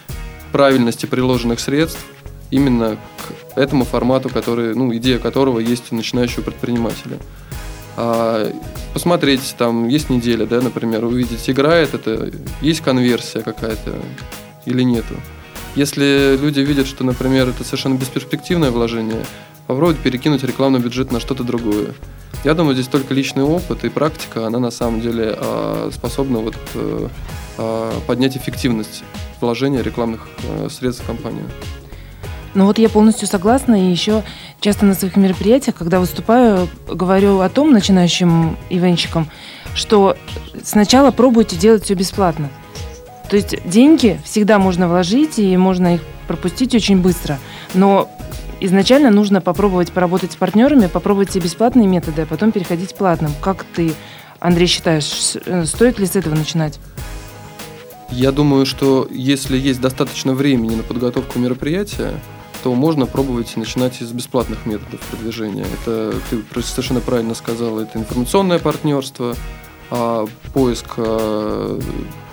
[0.52, 2.06] правильности приложенных средств
[2.52, 7.18] именно к этому формату, который, ну, идея которого есть у начинающего предпринимателя.
[7.98, 8.54] А,
[8.94, 12.32] посмотреть, там есть неделя, да, например, увидеть, играет это,
[12.62, 13.96] есть конверсия какая-то
[14.66, 15.16] или нету.
[15.76, 19.26] Если люди видят, что, например, это совершенно бесперспективное вложение,
[19.66, 21.94] попробовать перекинуть рекламный бюджет на что-то другое.
[22.44, 26.56] Я думаю, здесь только личный опыт и практика, она на самом деле а, способна вот,
[26.76, 27.08] э,
[27.58, 29.04] а, поднять эффективность
[29.42, 31.46] вложения рекламных э, средств в компанию.
[32.58, 34.24] Ну вот я полностью согласна, и еще
[34.62, 39.30] часто на своих мероприятиях, когда выступаю, говорю о том начинающим ивенщикам,
[39.76, 40.18] что
[40.64, 42.50] сначала пробуйте делать все бесплатно.
[43.30, 47.38] То есть деньги всегда можно вложить, и можно их пропустить очень быстро.
[47.76, 48.10] Но
[48.60, 53.34] изначально нужно попробовать поработать с партнерами, попробовать все бесплатные методы, а потом переходить к платным.
[53.40, 53.94] Как ты,
[54.40, 56.80] Андрей, считаешь, э, стоит ли с этого начинать?
[58.10, 62.14] Я думаю, что если есть достаточно времени на подготовку мероприятия,
[62.64, 65.66] то можно пробовать начинать из бесплатных методов продвижения.
[65.82, 69.36] Это ты совершенно правильно сказал, это информационное партнерство,
[69.90, 71.80] а, поиск а,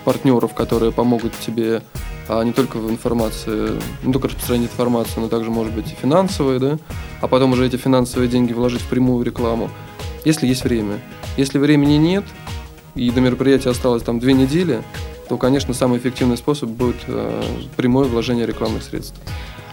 [0.05, 1.83] партнеров, которые помогут тебе
[2.27, 6.59] а не только в информации, не только распространить информацию, но также, может быть, и финансовые,
[6.59, 6.79] да,
[7.21, 9.71] а потом уже эти финансовые деньги вложить в прямую рекламу,
[10.25, 11.01] если есть время.
[11.37, 12.25] Если времени нет,
[12.95, 14.83] и до мероприятия осталось там две недели,
[15.29, 17.43] то, конечно, самый эффективный способ будет э,
[17.77, 19.19] прямое вложение рекламных средств.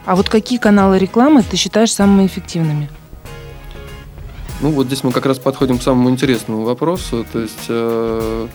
[0.05, 2.89] А вот какие каналы рекламы ты считаешь самыми эффективными?
[4.61, 7.25] Ну, вот здесь мы как раз подходим к самому интересному вопросу.
[7.31, 8.47] То есть, э,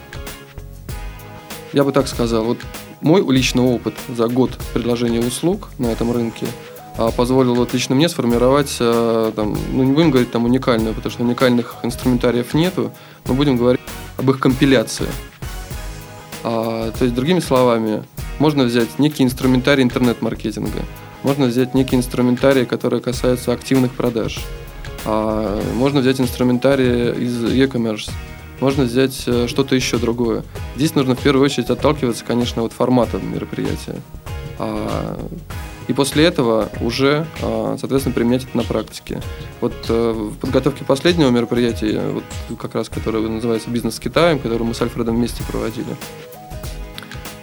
[1.72, 2.58] я бы так сказал, вот
[3.00, 6.46] мой личный опыт за год предложения услуг на этом рынке
[6.96, 11.12] а, позволил вот лично мне сформировать, а, там, ну не будем говорить там уникальную, потому
[11.12, 12.92] что уникальных инструментариев нету,
[13.26, 13.82] но будем говорить
[14.16, 15.08] об их компиляции.
[16.42, 18.02] А, то есть, другими словами,
[18.38, 20.82] можно взять некий инструментарий интернет-маркетинга,
[21.22, 24.38] можно взять некий инструментарий, который касается активных продаж,
[25.04, 28.10] а, можно взять инструментарий из e-commerce,
[28.60, 30.42] можно взять э, что-то еще другое.
[30.76, 33.96] Здесь нужно в первую очередь отталкиваться, конечно, от формата мероприятия.
[34.58, 35.18] А,
[35.88, 39.20] и после этого уже, а, соответственно, применять это на практике.
[39.60, 44.64] Вот э, в подготовке последнего мероприятия, вот как раз которое называется «Бизнес с Китаем», которое
[44.64, 45.96] мы с Альфредом вместе проводили,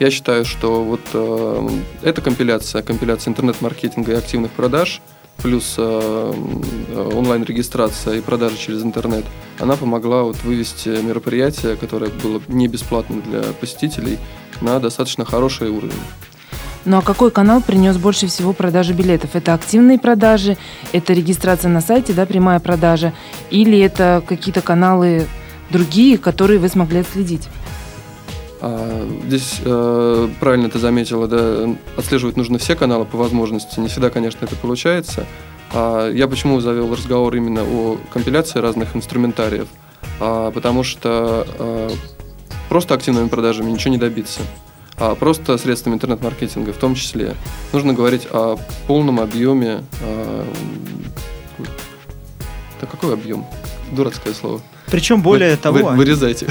[0.03, 1.69] я считаю, что вот э,
[2.01, 5.01] эта компиляция, компиляция интернет-маркетинга и активных продаж–
[5.41, 6.33] плюс э,
[7.13, 9.25] онлайн-регистрация и продажи через интернет,
[9.59, 14.17] она помогла вот вывести мероприятие, которое было не бесплатным для посетителей,
[14.61, 15.93] на достаточно хороший уровень.
[16.85, 19.31] Ну а какой канал принес больше всего продажи билетов?
[19.35, 20.57] Это активные продажи,
[20.91, 23.13] это регистрация на сайте, да, прямая продажа,
[23.49, 25.27] или это какие-то каналы
[25.69, 27.47] другие, которые вы смогли отследить?
[28.65, 33.77] А, здесь э, правильно ты заметила, да, отслеживать нужно все каналы по возможности.
[33.81, 35.25] Не всегда, конечно, это получается.
[35.73, 39.67] А я почему завел разговор именно о компиляции разных инструментариев?
[40.21, 41.91] А, потому что а,
[42.69, 44.39] просто активными продажами ничего не добиться.
[44.97, 47.35] А просто средствами интернет-маркетинга в том числе.
[47.73, 49.83] Нужно говорить о полном объеме.
[50.01, 50.45] А,
[52.79, 53.45] да какой объем?
[53.91, 54.61] Дурацкое слово.
[54.93, 55.77] Причем более вы, того...
[55.79, 56.45] Вы, вырезайте.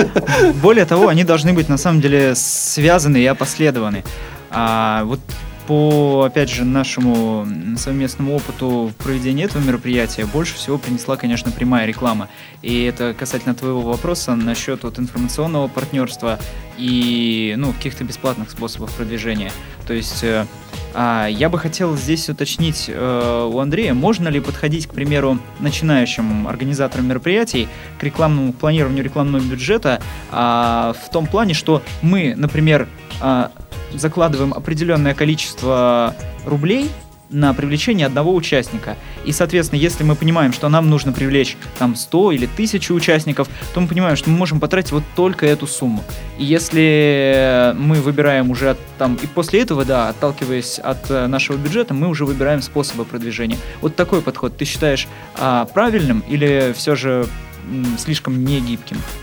[0.62, 4.02] Более того, они должны быть на самом деле связаны и опоследованы.
[4.50, 5.20] А вот
[5.66, 7.46] по, опять же, нашему
[7.76, 12.28] совместному опыту в проведении этого мероприятия больше всего принесла, конечно, прямая реклама.
[12.62, 16.38] И это касательно твоего вопроса насчет вот информационного партнерства
[16.78, 19.52] и ну, каких-то бесплатных способов продвижения.
[19.86, 20.46] То есть э,
[20.94, 26.48] а, я бы хотел здесь уточнить э, у Андрея, можно ли подходить, к примеру, начинающим
[26.48, 32.88] организаторам мероприятий к рекламному планированию рекламного бюджета а, в том плане, что мы, например,
[33.20, 33.50] а,
[33.94, 36.90] закладываем определенное количество рублей
[37.32, 38.96] на привлечение одного участника.
[39.24, 43.80] И, соответственно, если мы понимаем, что нам нужно привлечь там 100 или 1000 участников, то
[43.80, 46.04] мы понимаем, что мы можем потратить вот только эту сумму.
[46.38, 51.94] И если мы выбираем уже там, и после этого, да, отталкиваясь от э, нашего бюджета,
[51.94, 53.56] мы уже выбираем способы продвижения.
[53.80, 57.26] Вот такой подход ты считаешь а, правильным или все же
[57.68, 58.98] м, слишком негибким?
[58.98, 59.21] А,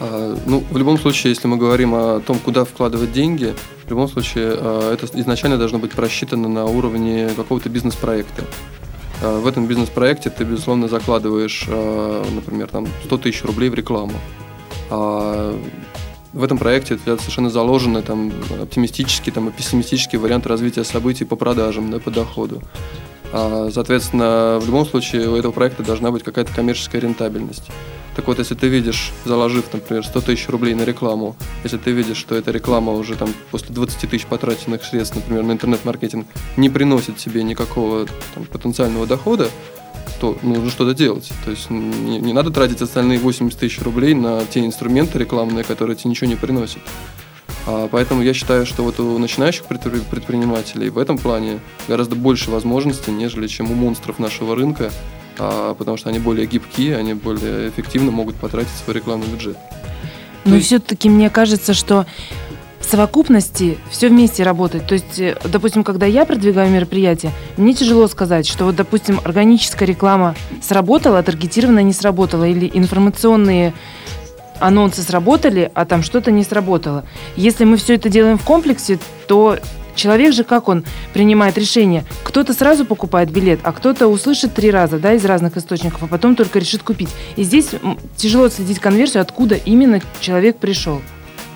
[0.00, 3.54] ну, в любом случае, если мы говорим о том, куда вкладывать деньги,
[3.86, 8.44] в любом случае а, это изначально должно быть просчитано на уровне какого-то бизнес-проекта.
[9.22, 14.14] А, в этом бизнес-проекте ты, безусловно, закладываешь, например, там 100 тысяч рублей в рекламу.
[14.90, 18.32] В этом проекте у тебя совершенно заложены там,
[18.62, 22.62] оптимистические там, и пессимистические варианты развития событий по продажам, да, по доходу.
[23.32, 27.64] Соответственно, в любом случае у этого проекта должна быть какая-то коммерческая рентабельность.
[28.18, 32.16] Так вот, если ты видишь, заложив, например, 100 тысяч рублей на рекламу, если ты видишь,
[32.16, 36.26] что эта реклама уже там после 20 тысяч потраченных средств, например, на интернет-маркетинг,
[36.56, 39.48] не приносит тебе никакого там, потенциального дохода,
[40.20, 41.30] то нужно что-то делать.
[41.44, 45.94] То есть не, не надо тратить остальные 80 тысяч рублей на те инструменты рекламные, которые
[45.94, 46.82] тебе ничего не приносят.
[47.68, 53.12] А, поэтому я считаю, что вот у начинающих предпринимателей в этом плане гораздо больше возможностей,
[53.12, 54.90] нежели чем у монстров нашего рынка,
[55.38, 59.56] потому что они более гибкие, они более эффективно могут потратить свой рекламный бюджет.
[60.44, 62.06] Но ну, все-таки мне кажется, что
[62.80, 64.86] в совокупности все вместе работает.
[64.86, 69.86] То есть, э, допустим, когда я продвигаю мероприятие, мне тяжело сказать, что вот, допустим, органическая
[69.86, 73.74] реклама сработала, а таргетированная не сработала, или информационные
[74.58, 77.04] анонсы сработали, а там что-то не сработало.
[77.36, 79.58] Если мы все это делаем в комплексе, то
[79.98, 82.04] Человек же как он принимает решение?
[82.22, 86.36] Кто-то сразу покупает билет, а кто-то услышит три раза да, из разных источников, а потом
[86.36, 87.08] только решит купить.
[87.34, 87.70] И здесь
[88.16, 91.02] тяжело следить конверсию, откуда именно человек пришел.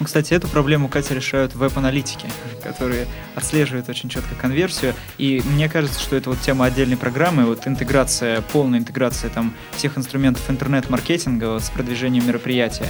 [0.02, 2.26] Кстати, эту проблему, Катя, решают веб-аналитики,
[2.64, 4.94] которые отслеживают очень четко конверсию.
[5.18, 9.96] И мне кажется, что это вот тема отдельной программы, вот интеграция, полная интеграция там всех
[9.96, 12.88] инструментов интернет-маркетинга вот, с продвижением мероприятия.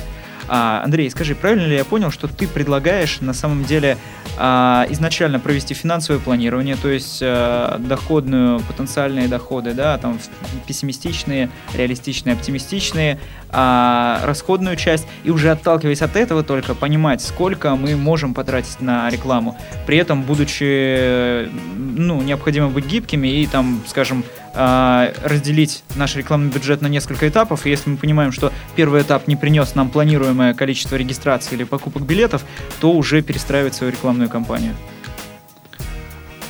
[0.55, 3.97] А, Андрей, скажи, правильно ли я понял, что ты предлагаешь на самом деле
[4.37, 10.19] а, изначально провести финансовое планирование, то есть а, доходную, потенциальные доходы, да, там
[10.67, 17.97] пессимистичные, реалистичные, оптимистичные, а, расходную часть, и уже отталкиваясь от этого только понимать, сколько мы
[17.97, 24.23] можем потратить на рекламу, при этом будучи, ну, необходимо быть гибкими и там, скажем,
[24.55, 29.37] разделить наш рекламный бюджет на несколько этапов, и если мы понимаем, что первый этап не
[29.37, 32.45] принес нам планируемое количество регистраций или покупок билетов,
[32.81, 34.75] то уже перестраивать свою рекламную кампанию.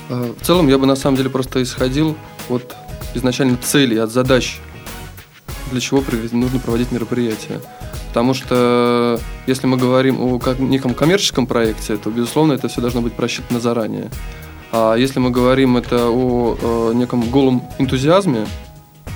[0.08, 2.16] А, в целом я бы на самом деле просто исходил
[2.48, 2.74] от
[3.14, 4.58] изначально целей, от задач,
[5.70, 7.60] для чего нужно проводить мероприятие.
[8.08, 13.14] Потому что если мы говорим о неком коммерческом проекте, то, безусловно, это все должно быть
[13.14, 14.10] просчитано заранее.
[14.72, 18.46] А если мы говорим это о, о неком голом энтузиазме,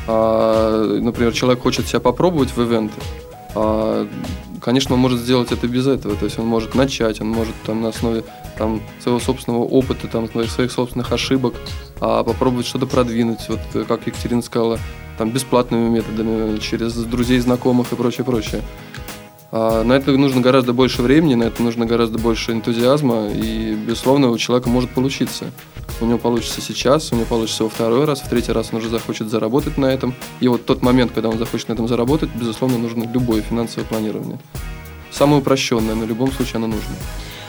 [0.06, 3.00] а, например, человек хочет себя попробовать в ивенты,
[3.54, 4.06] а,
[4.60, 6.14] конечно, он может сделать это без этого.
[6.14, 8.22] То есть он может начать, он может там, на основе
[8.58, 11.54] там, своего собственного опыта, там, своих собственных ошибок
[12.00, 13.48] а, попробовать что-то продвинуть.
[13.48, 14.78] Вот как Екатерина сказала,
[15.16, 18.60] там, бесплатными методами, через друзей, знакомых и прочее, прочее.
[19.52, 24.30] А, на это нужно гораздо больше времени, на это нужно гораздо больше энтузиазма, и, безусловно,
[24.30, 25.46] у человека может получиться.
[26.00, 28.88] У него получится сейчас, у него получится во второй раз, в третий раз он уже
[28.88, 30.14] захочет заработать на этом.
[30.40, 34.38] И вот тот момент, когда он захочет на этом заработать, безусловно, нужно любое финансовое планирование.
[35.10, 36.94] Самое упрощенное, но в любом случае оно нужно.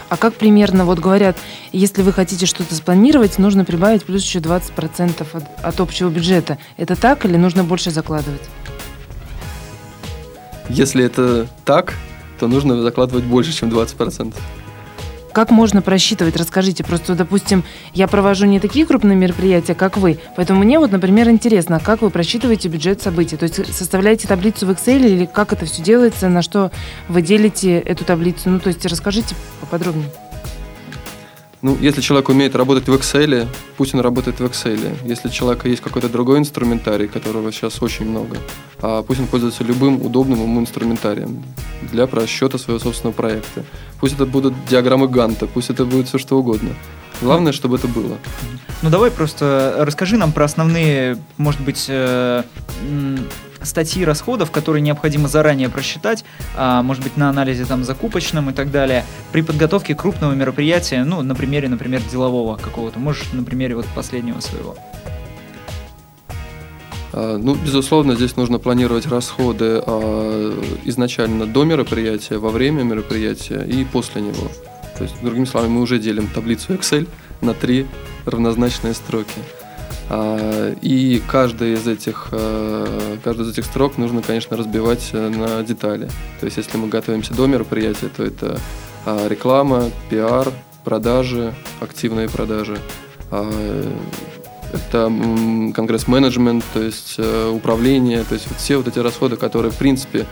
[0.10, 1.36] А как примерно, вот говорят,
[1.74, 6.58] если вы хотите что-то спланировать, нужно прибавить плюс еще 20% от, от общего бюджета.
[6.78, 8.42] Это так или нужно больше закладывать?
[10.70, 11.94] Если это так,
[12.40, 14.34] то нужно закладывать больше, чем 20%.
[15.34, 16.36] Как можно просчитывать?
[16.36, 16.84] Расскажите.
[16.84, 20.18] Просто, допустим, я провожу не такие крупные мероприятия, как вы.
[20.36, 23.38] Поэтому мне вот, например, интересно, как вы просчитываете бюджет событий?
[23.38, 26.72] То есть составляете таблицу в Excel или как это все делается, на что
[27.08, 28.50] вы делите эту таблицу?
[28.50, 30.10] Ну, то есть расскажите поподробнее.
[31.64, 34.96] Ну, если человек умеет работать в Excel, пусть он работает в Excel.
[35.06, 38.38] Если у человека есть какой-то другой инструментарий, которого сейчас очень много,
[38.80, 41.44] а пусть он пользуется любым удобным ему инструментарием
[41.92, 43.64] для просчета своего собственного проекта.
[44.00, 46.76] Пусть это будут диаграммы Ганта, пусть это будет все что угодно.
[47.22, 48.18] Главное, чтобы это было.
[48.84, 52.44] Ну давай просто расскажи нам про основные, может быть, э,
[53.68, 56.24] статьи расходов, которые необходимо заранее просчитать,
[56.56, 61.22] а, может быть, на анализе там закупочном и так далее, при подготовке крупного мероприятия, ну,
[61.22, 63.00] на примере, например, делового какого-то.
[63.00, 64.76] Можешь на примере вот последнего своего.
[67.14, 73.86] А, ну, безусловно, здесь нужно планировать расходы а, изначально до мероприятия, во время мероприятия и
[73.86, 74.52] после него.
[74.98, 77.08] То есть, другими словами, мы уже делим таблицу Excel
[77.42, 77.86] на три
[78.26, 79.42] равнозначные строки.
[80.10, 85.62] А, и каждый из этих, э, каждый из этих строк нужно, конечно, разбивать э, на
[85.64, 86.08] детали.
[86.40, 88.58] То есть, если мы готовимся до мероприятия, то это
[89.06, 90.52] а, реклама, пиар,
[90.86, 92.78] продажи, активные продажи.
[93.32, 93.52] А,
[94.74, 95.12] это
[95.74, 100.26] конгресс-менеджмент, то есть э, управление, то есть вот все вот эти расходы, которые, в принципе,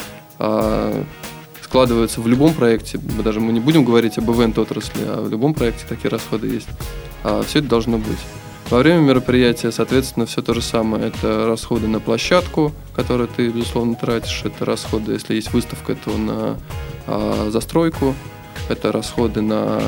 [1.64, 5.86] складываются в любом проекте, даже мы не будем говорить об ивент-отрасли, а в любом проекте
[5.88, 6.68] такие расходы есть.
[7.48, 8.20] Все это должно быть.
[8.70, 11.08] Во время мероприятия, соответственно, все то же самое.
[11.08, 14.42] Это расходы на площадку, которые ты, безусловно, тратишь.
[14.44, 16.58] Это расходы, если есть выставка, то на
[17.06, 18.16] а, застройку.
[18.68, 19.80] Это расходы на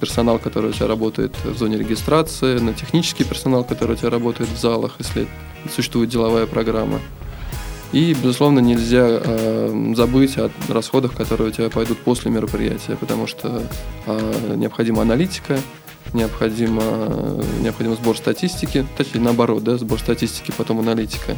[0.00, 4.50] персонал, который у тебя работает в зоне регистрации, на технический персонал, который у тебя работает
[4.50, 5.28] в залах, если
[5.72, 6.98] существует деловая программа.
[7.92, 13.62] И, безусловно, нельзя э, забыть о расходах, которые у тебя пойдут после мероприятия, потому что
[14.06, 15.60] э, необходима аналитика,
[16.14, 16.82] необходимо,
[17.60, 21.36] необходим сбор статистики, точнее наоборот, да, сбор статистики, потом аналитика.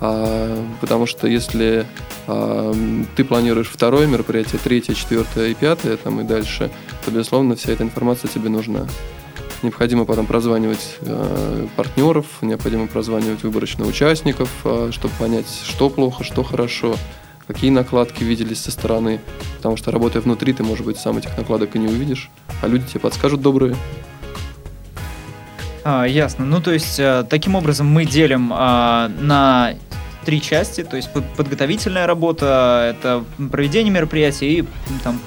[0.00, 1.86] А, потому что если
[2.26, 2.74] а,
[3.14, 6.70] ты планируешь второе мероприятие, третье, четвертое и пятое, там и дальше,
[7.04, 8.86] то, безусловно, вся эта информация тебе нужна.
[9.62, 16.42] Необходимо потом прозванивать э, партнеров, необходимо прозванивать выборочно участников, э, чтобы понять, что плохо, что
[16.42, 16.96] хорошо,
[17.46, 19.20] какие накладки виделись со стороны.
[19.56, 22.30] Потому что работая внутри, ты, может быть, сам этих накладок и не увидишь,
[22.62, 23.76] а люди тебе подскажут добрые.
[25.84, 26.44] А, ясно.
[26.44, 29.74] Ну, то есть, э, таким образом мы делим а, на
[30.24, 34.64] три части, то есть подготовительная работа, это проведение мероприятия и
[35.02, 35.20] там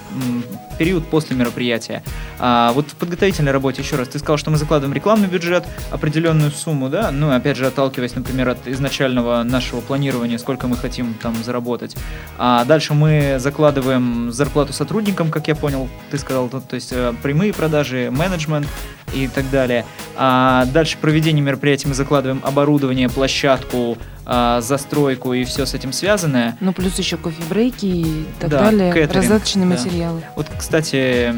[0.77, 2.03] период после мероприятия.
[2.39, 6.51] А вот в подготовительной работе, еще раз, ты сказал, что мы закладываем рекламный бюджет, определенную
[6.51, 11.35] сумму, да, ну, опять же, отталкиваясь, например, от изначального нашего планирования, сколько мы хотим там
[11.43, 11.95] заработать.
[12.38, 17.13] А дальше мы закладываем зарплату сотрудникам, как я понял, ты сказал, то, то есть э,
[17.21, 18.67] прямые продажи, менеджмент
[19.13, 19.85] и так далее.
[20.15, 26.57] А дальше проведение мероприятий мы закладываем оборудование, площадку, а, застройку и все с этим связанное.
[26.59, 29.75] Ну, плюс еще кофе-брейки и так да, далее, кэтеринг, раздаточные да.
[29.75, 30.23] материалы.
[30.35, 31.32] Вот, кстати,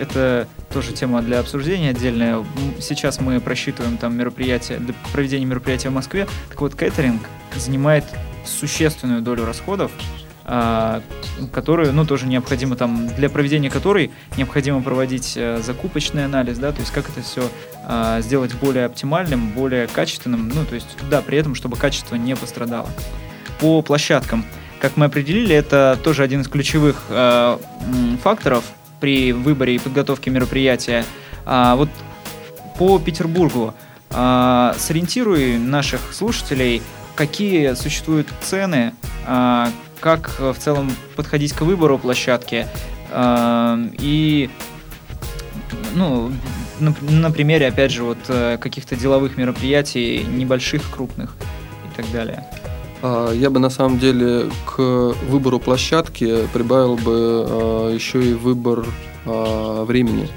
[0.00, 2.44] это тоже тема для обсуждения отдельная.
[2.78, 4.80] Сейчас мы просчитываем там мероприятие,
[5.12, 6.28] проведение мероприятия в Москве.
[6.48, 7.20] Так вот, кэтеринг
[7.56, 8.04] занимает
[8.46, 9.90] существенную долю расходов,
[10.44, 11.02] а,
[11.52, 16.78] которую, ну, тоже необходимо там, для проведения которой необходимо проводить э, закупочный анализ, да, то
[16.78, 17.42] есть как это все
[17.84, 22.36] а, сделать более оптимальным, более качественным, ну, то есть, да, при этом, чтобы качество не
[22.36, 22.88] пострадало.
[23.58, 24.44] По площадкам,
[24.80, 27.58] как мы определили, это тоже один из ключевых э,
[28.22, 28.64] факторов
[29.00, 31.04] при выборе и подготовке мероприятия.
[31.44, 31.88] А, вот
[32.78, 33.74] по Петербургу
[34.10, 36.82] а, сориентируй наших слушателей,
[37.14, 38.92] какие существуют цены,
[39.26, 42.66] а, как в целом подходить к выбору площадки
[43.10, 44.50] а, и
[45.94, 46.32] ну,
[46.80, 51.34] на, на примере, опять же, вот э, каких-то деловых мероприятий, небольших, крупных
[51.84, 52.46] и так далее.
[53.02, 54.78] А, я бы на самом деле к
[55.28, 58.86] выбору площадки прибавил бы а, еще и выбор
[59.24, 60.28] а, времени.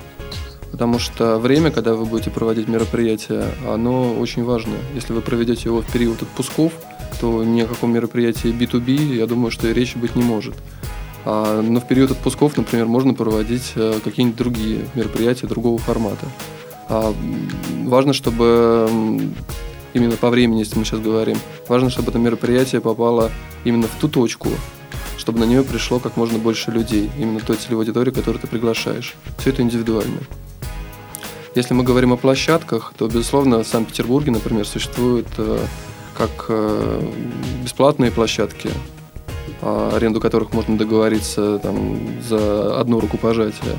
[0.71, 4.74] Потому что время, когда вы будете проводить мероприятие, оно очень важно.
[4.95, 6.71] Если вы проведете его в период отпусков,
[7.19, 10.56] то ни о каком мероприятии B2B, я думаю, что и речи быть не может.
[11.26, 16.26] Но в период отпусков, например, можно проводить э, какие-нибудь другие мероприятия другого формата.
[16.89, 18.89] Важно, чтобы
[19.94, 21.38] именно по времени, если мы сейчас говорим.
[21.68, 23.32] Важно, чтобы это мероприятие попало
[23.64, 24.50] именно в ту точку,
[25.18, 29.16] чтобы на нее пришло как можно больше людей, именно той целевой аудитории, которую ты приглашаешь.
[29.38, 30.20] Все это индивидуально.
[31.54, 35.60] Если мы говорим о площадках, то, безусловно, в Санкт-Петербурге, например, существуют э,
[36.18, 37.12] как э,
[37.64, 38.72] бесплатные площадки,
[39.62, 43.78] а, аренду которых можно договориться там, за одну руку пожатия.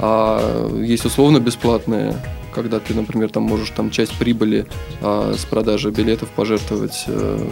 [0.00, 2.16] А есть условно бесплатные
[2.54, 4.66] когда ты, например, там можешь там часть прибыли
[5.00, 7.46] а, с продажи билетов пожертвовать, а,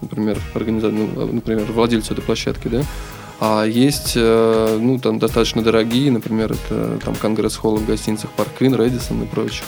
[0.00, 0.90] например, организа...
[0.90, 2.82] ну, например, владельцу этой площадки, да,
[3.38, 8.74] а есть, э, ну, там достаточно дорогие, например, это там Конгресс-холл в гостиницах Парк Квин,
[8.74, 9.66] Редисон и прочих.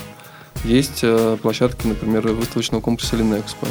[0.64, 3.66] Есть э, площадки, например, выставочного комплекса Линэкспо.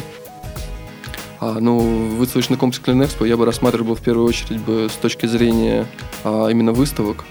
[1.40, 1.80] А, ну,
[2.16, 5.86] выставочный комплекс Клинэкспо я бы рассматривал в первую очередь бы с точки зрения
[6.24, 7.26] а, именно выставок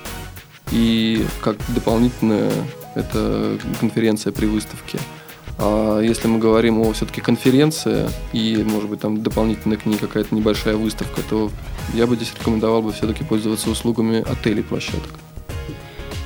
[0.71, 2.51] и как дополнительное
[2.97, 4.99] это конференция при выставке.
[5.59, 10.35] А если мы говорим о все-таки конференции и, может быть, там дополнительно к ней какая-то
[10.35, 11.51] небольшая выставка, то
[11.95, 15.11] я бы здесь рекомендовал бы все-таки пользоваться услугами отелей площадок.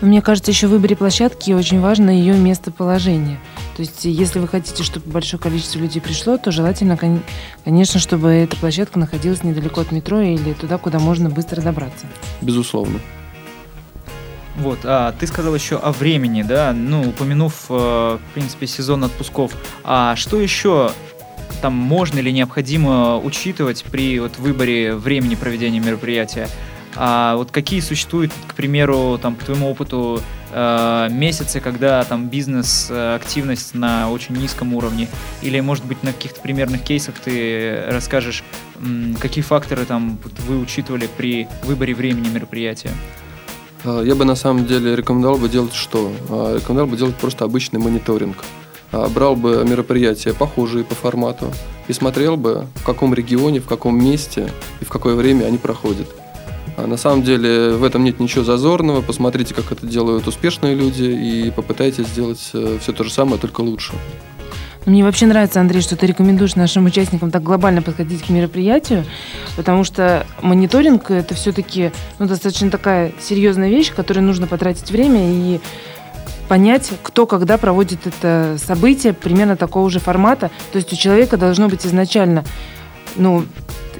[0.00, 3.38] Мне кажется, еще в выборе площадки очень важно ее местоположение.
[3.76, 6.98] То есть, если вы хотите, чтобы большое количество людей пришло, то желательно,
[7.64, 12.06] конечно, чтобы эта площадка находилась недалеко от метро или туда, куда можно быстро добраться.
[12.40, 12.98] Безусловно.
[14.56, 19.52] Вот, а ты сказал еще о времени, да, ну, упомянув, э, в принципе, сезон отпусков.
[19.84, 20.92] А что еще
[21.62, 26.48] там можно или необходимо учитывать при вот выборе времени проведения мероприятия?
[26.96, 30.20] А вот какие существуют, к примеру, там, по твоему опыту,
[30.52, 35.08] э, месяцы, когда там бизнес-активность на очень низком уровне?
[35.40, 38.42] Или, может быть, на каких-то примерных кейсах ты расскажешь,
[38.80, 42.90] м, какие факторы там вы учитывали при выборе времени мероприятия?
[43.84, 46.12] А, Я бы на самом деле рекомендовал бы делать что?
[46.28, 48.38] А, Рекомендовал бы делать просто обычный мониторинг.
[48.92, 51.52] А, Брал бы мероприятия похожие по формату
[51.88, 54.50] и смотрел бы, в каком регионе, в каком месте
[54.80, 56.08] и в какое время они проходят.
[56.76, 59.02] На самом деле в этом нет ничего зазорного.
[59.02, 63.92] Посмотрите, как это делают успешные люди и попытайтесь сделать все то же самое, только лучше.
[64.86, 69.04] Мне вообще нравится, Андрей, что ты рекомендуешь нашим участникам так глобально подходить к мероприятию,
[69.56, 75.60] потому что мониторинг это все-таки ну, достаточно такая серьезная вещь, которой нужно потратить время и
[76.48, 80.50] понять, кто когда проводит это событие примерно такого же формата.
[80.72, 82.44] То есть у человека должно быть изначально
[83.16, 83.44] ну,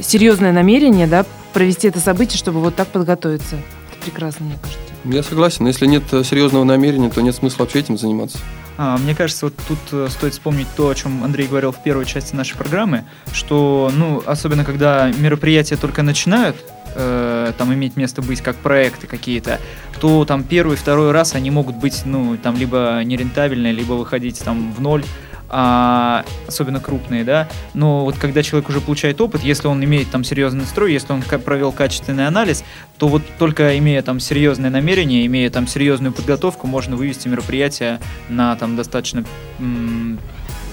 [0.01, 3.57] серьезное намерение да, провести это событие, чтобы вот так подготовиться.
[3.57, 4.81] Это прекрасно, мне кажется.
[5.05, 5.67] Я согласен.
[5.67, 8.39] Если нет э, серьезного намерения, то нет смысла вообще этим заниматься.
[8.83, 12.07] А, Мне кажется, вот тут э, стоит вспомнить то, о чем Андрей говорил в первой
[12.07, 16.57] части нашей программы, что, ну, особенно когда мероприятия только начинают,
[16.95, 19.61] э, там иметь место быть как проекты какие-то,
[20.01, 24.73] то там первый, второй раз они могут быть, ну, там либо нерентабельные, либо выходить там
[24.73, 25.05] в ноль,
[25.51, 27.49] а, особенно крупные, да.
[27.75, 31.23] Но вот когда человек уже получает опыт, если он имеет там серьезный настрой, если он
[31.23, 32.65] провел качественный анализ,
[32.99, 38.55] то вот только имея там серьезное намерение, имея там серьезную подготовку, можно вывести мероприятие на
[38.57, 39.25] там достаточно
[39.59, 40.19] м,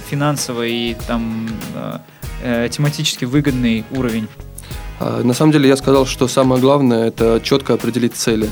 [0.10, 1.98] финансово и там э,
[2.44, 4.28] э, тематически выгодный уровень.
[5.00, 8.50] А, На самом деле я сказал, что самое главное это четко определить цели.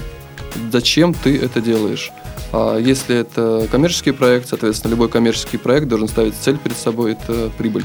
[0.71, 2.11] Зачем ты это делаешь?
[2.57, 7.51] А Если это коммерческий проект, соответственно, любой коммерческий проект должен ставить цель перед собой, это
[7.57, 7.83] прибыль.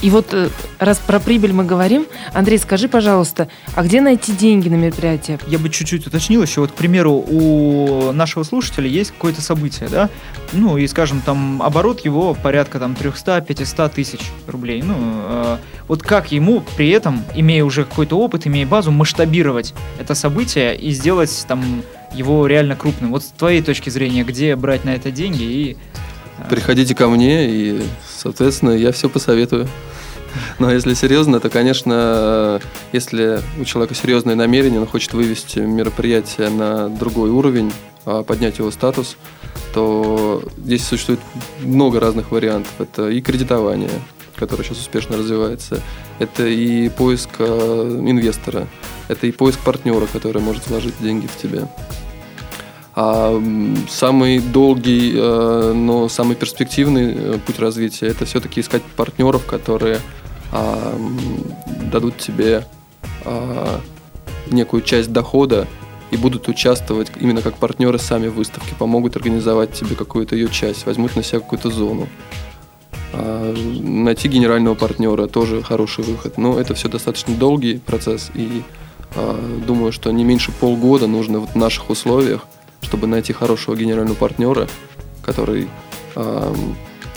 [0.00, 0.48] И вот э,
[0.80, 5.38] раз про прибыль мы говорим, Андрей, скажи, пожалуйста, а где найти деньги на мероприятие?
[5.46, 10.10] Я бы чуть-чуть уточнил еще, вот, к примеру, у нашего слушателя есть какое-то событие, да,
[10.52, 15.56] ну, и, скажем, там, оборот его порядка, там, 300-500 тысяч рублей, ну, э,
[15.86, 20.90] вот как ему при этом, имея уже какой-то опыт, имея базу, масштабировать это событие и
[20.90, 23.12] сделать, там, его реально крупным?
[23.12, 25.76] Вот с твоей точки зрения, где брать на это деньги и...
[26.38, 29.68] э, Приходите ко мне, и, соответственно, я все посоветую.
[30.58, 32.60] Но если серьезно, то, конечно,
[32.92, 37.70] если у человека серьезное намерение, он хочет вывести мероприятие на другой уровень,
[38.04, 39.16] а, поднять его статус,
[39.74, 41.20] то здесь существует
[41.60, 42.72] много разных вариантов.
[42.78, 43.90] Это и кредитование,
[44.46, 45.80] которое сейчас успешно развивается,
[46.18, 48.66] это и поиск э, инвестора,
[49.06, 51.68] это и поиск партнера, который может вложить деньги в тебя.
[52.96, 53.40] А
[53.88, 60.00] самый долгий, э, но самый перспективный э, путь развития это все-таки искать партнеров, которые
[60.50, 60.98] а,
[61.90, 62.66] дадут тебе
[63.24, 63.80] а,
[64.50, 65.66] некую часть дохода
[66.10, 70.84] и будут участвовать именно как партнеры сами в выставке, помогут организовать тебе какую-то ее часть,
[70.84, 72.06] возьмут на себя какую-то зону.
[73.12, 76.38] А, найти генерального партнера тоже хороший выход.
[76.38, 78.62] Но это все достаточно долгий процесс, и
[79.14, 82.46] а, думаю, что не меньше полгода нужно в наших условиях,
[82.82, 84.68] чтобы найти хорошего генерального партнера,
[85.22, 85.68] который
[86.14, 86.54] а,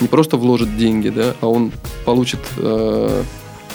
[0.02, 1.72] не просто вложит деньги, да, а он
[2.04, 2.40] получит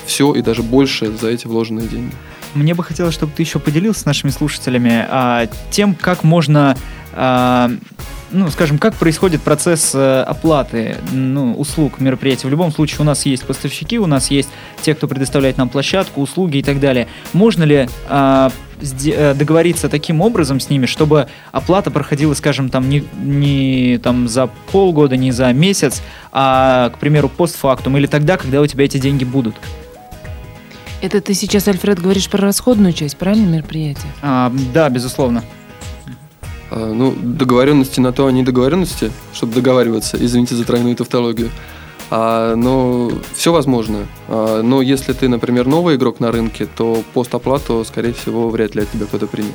[0.05, 2.15] все и даже больше за эти вложенные деньги.
[2.55, 6.77] Мне бы хотелось, чтобы ты еще поделился с нашими слушателями а, тем, как можно,
[7.13, 7.71] а,
[8.33, 12.47] ну, скажем, как происходит процесс э, оплаты ну, услуг мероприятий.
[12.47, 14.49] В любом случае у нас есть поставщики, у нас есть
[14.83, 17.09] те, кто предоставляет нам площадку, услуги и так далее.
[17.33, 18.51] Можно ли а,
[18.81, 24.49] э, договориться таким образом с ними, чтобы оплата проходила, скажем, там не, не там за
[24.71, 26.03] полгода, не за месяц,
[26.33, 29.57] а, к примеру, постфактум или тогда, когда у тебя эти деньги будут?
[31.03, 34.09] Это ты сейчас, Альфред, говоришь про расходную часть, правильно, мероприятия?
[34.23, 35.43] А, да, безусловно.
[36.71, 41.51] А, Ну, договоренности на то они договоренности, чтобы договариваться, извините за тройную тавтологию.
[42.11, 44.07] А, но все возможно.
[44.29, 48.83] А, но если ты, например, новый игрок на рынке, то постоплату, скорее всего, вряд ли
[48.83, 49.55] от тебя кто-то примет.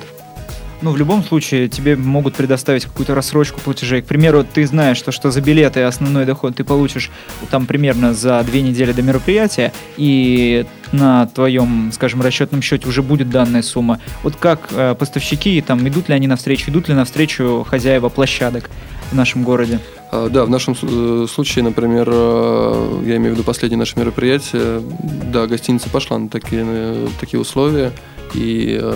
[0.82, 4.02] Ну, в любом случае, тебе могут предоставить какую-то рассрочку платежей.
[4.02, 7.12] К примеру, ты знаешь, что, что за билеты основной доход ты получишь
[7.50, 13.30] там примерно за две недели до мероприятия, и на твоем, скажем, расчетном счете уже будет
[13.30, 14.00] данная сумма.
[14.24, 18.70] Вот как э, поставщики, там, идут ли они навстречу, идут ли навстречу хозяева площадок
[19.12, 19.80] в нашем городе?
[20.12, 24.82] А, Да, в нашем э, случае, например, э, я имею в виду последнее наше мероприятие,
[25.32, 27.92] да, гостиница пошла на такие, на такие условия,
[28.34, 28.94] и э,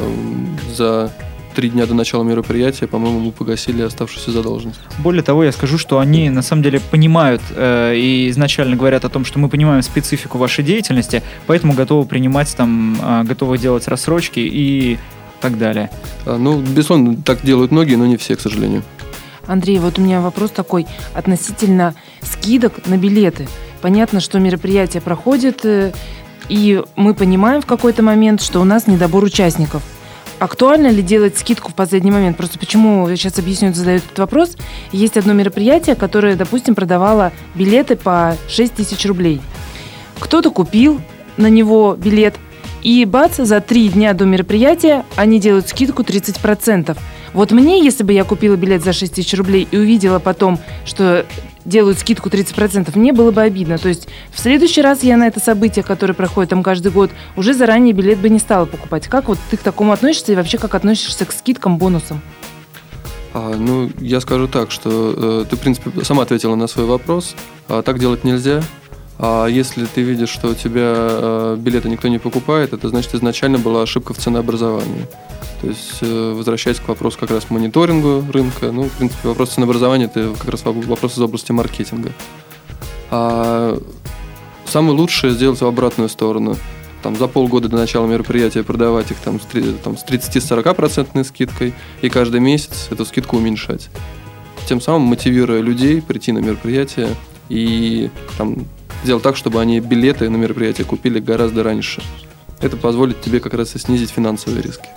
[0.73, 1.11] за
[1.59, 4.79] три дня до начала мероприятия, по-моему, мы погасили оставшуюся задолженность.
[4.99, 9.09] Более того, я скажу, что они на самом деле понимают э, и изначально говорят о
[9.09, 14.39] том, что мы понимаем специфику вашей деятельности, поэтому готовы принимать там, э, готовы делать рассрочки
[14.39, 14.97] и
[15.41, 15.89] так далее.
[16.25, 18.83] А, ну, безусловно, так делают многие, но не все, к сожалению.
[19.45, 23.49] Андрей, вот у меня вопрос такой относительно скидок на билеты.
[23.81, 25.91] Понятно, что мероприятие проходит, э,
[26.47, 29.83] и мы понимаем в какой-то момент, что у нас недобор участников.
[30.39, 32.37] Актуально ли делать скидку в последний момент?
[32.37, 34.55] Просто почему, я сейчас объясню, задают этот вопрос.
[34.93, 39.41] Есть одно мероприятие, которое, допустим, продавало билеты по 6 тысяч рублей.
[40.17, 41.01] Кто-то купил
[41.35, 42.35] на него билет,
[42.83, 46.97] и бац, за три дня до мероприятия они делают скидку 30%.
[47.33, 51.25] Вот мне, если бы я купила билет за 6 тысяч рублей и увидела потом, что
[51.65, 53.77] делают скидку 30%, мне было бы обидно.
[53.77, 57.53] То есть в следующий раз я на это событие, которое проходит там каждый год, уже
[57.53, 59.07] заранее билет бы не стала покупать.
[59.07, 62.21] Как вот ты к такому относишься и вообще как относишься к скидкам, бонусам?
[63.33, 67.35] А, ну, я скажу так, что э, ты, в принципе, сама ответила на свой вопрос.
[67.67, 68.61] А, так делать нельзя.
[69.19, 73.59] А если ты видишь, что у тебя э, билеты никто не покупает, это значит изначально
[73.59, 75.07] была ошибка в ценообразовании.
[75.61, 80.05] То есть, э, возвращаясь к вопросу как раз мониторингу рынка, ну, в принципе, вопрос ценообразования–
[80.13, 82.11] это как раз вопрос из области маркетинга.
[83.11, 83.77] А
[84.65, 86.55] самое лучшее сделать в обратную сторону.
[87.01, 89.45] Там, за полгода до начала мероприятия продавать их там, с,
[89.83, 93.89] там, с 30-40% скидкой и каждый месяц эту скидку уменьшать.
[94.67, 97.15] Тем самым мотивируя людей прийти на мероприятие
[97.47, 98.65] и там,
[99.03, 102.01] сделать так, чтобы они билеты на мероприятие купили гораздо раньше.
[102.61, 104.87] Это позволит тебе как раз и снизить финансовые риски.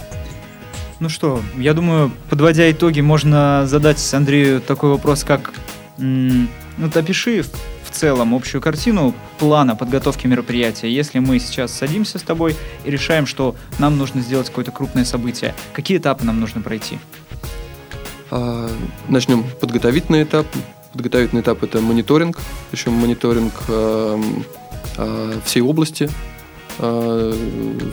[1.01, 5.53] Ну что, я думаю, подводя итоги, можно задать Андрею такой вопрос, как,
[5.99, 6.47] ну,
[6.95, 10.90] опиши в целом общую картину плана подготовки мероприятия.
[10.90, 15.55] Если мы сейчас садимся с тобой и решаем, что нам нужно сделать какое-то крупное событие,
[15.72, 16.99] какие этапы нам нужно пройти?
[18.30, 18.70] А,
[19.09, 20.47] начнем подготовительный этап.
[20.93, 22.38] Подготовительный этап– это мониторинг,
[22.70, 24.22] причем мониторинг э,
[24.99, 26.11] э, всей области,
[26.78, 27.32] э,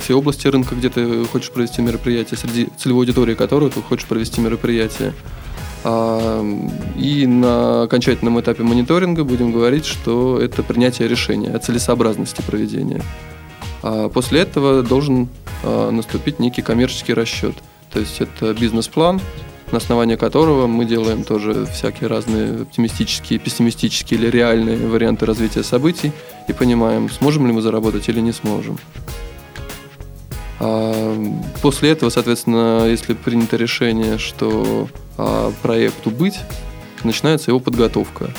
[0.01, 4.41] всей области рынка, где ты хочешь провести мероприятие, среди целевой аудитории которой ты хочешь провести
[4.41, 5.13] мероприятие.
[5.86, 13.01] И на окончательном этапе мониторинга будем говорить, что это принятие решения о целесообразности проведения.
[13.82, 15.30] А после этого должен
[15.63, 17.55] наступить некий коммерческий расчет.
[17.93, 19.21] То есть это бизнес-план,
[19.72, 26.11] на основании которого мы делаем тоже всякие разные оптимистические, пессимистические или реальные варианты развития событий
[26.47, 28.78] и понимаем, сможем ли мы заработать или не сможем.
[30.59, 31.15] А
[31.61, 36.39] после этого, соответственно, если принято решение, что а, проекту быть,
[37.03, 38.34] начинается его подготовка.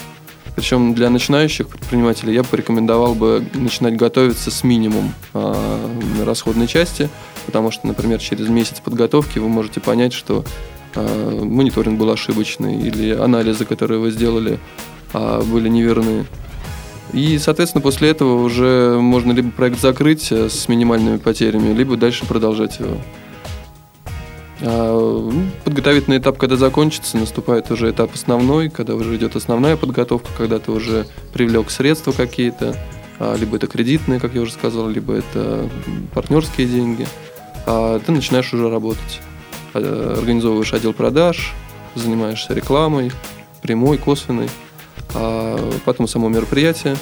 [0.57, 5.81] Причем для начинающих предпринимателей я порекомендовал бы начинать готовиться с минимум а,
[6.24, 7.09] расходной части,
[7.47, 10.45] потому что, например, через месяц подготовки вы можете понять, что
[10.95, 14.59] а, мониторинг был ошибочный или анализы, которые вы сделали,
[15.12, 16.26] а, были неверны.
[17.12, 22.24] И, соответственно, после этого уже можно либо проект закрыть э, с минимальными потерями, либо дальше
[22.24, 22.97] продолжать его.
[24.61, 30.28] А, ну, подготовительный этап, когда закончится, наступает уже этап основной, когда уже идет основная подготовка,
[30.36, 32.76] когда ты уже привлек средства какие-то,
[33.38, 35.68] либо это кредитные, как я уже сказал, либо это
[36.14, 37.07] партнерские деньги.
[37.66, 39.20] Ты начинаешь уже работать.
[39.75, 41.53] Э, организовываешь отдел продаж,
[41.95, 43.12] занимаешься рекламой,
[43.62, 44.49] прямой, косвенной,
[45.14, 46.97] а потом само мероприятие,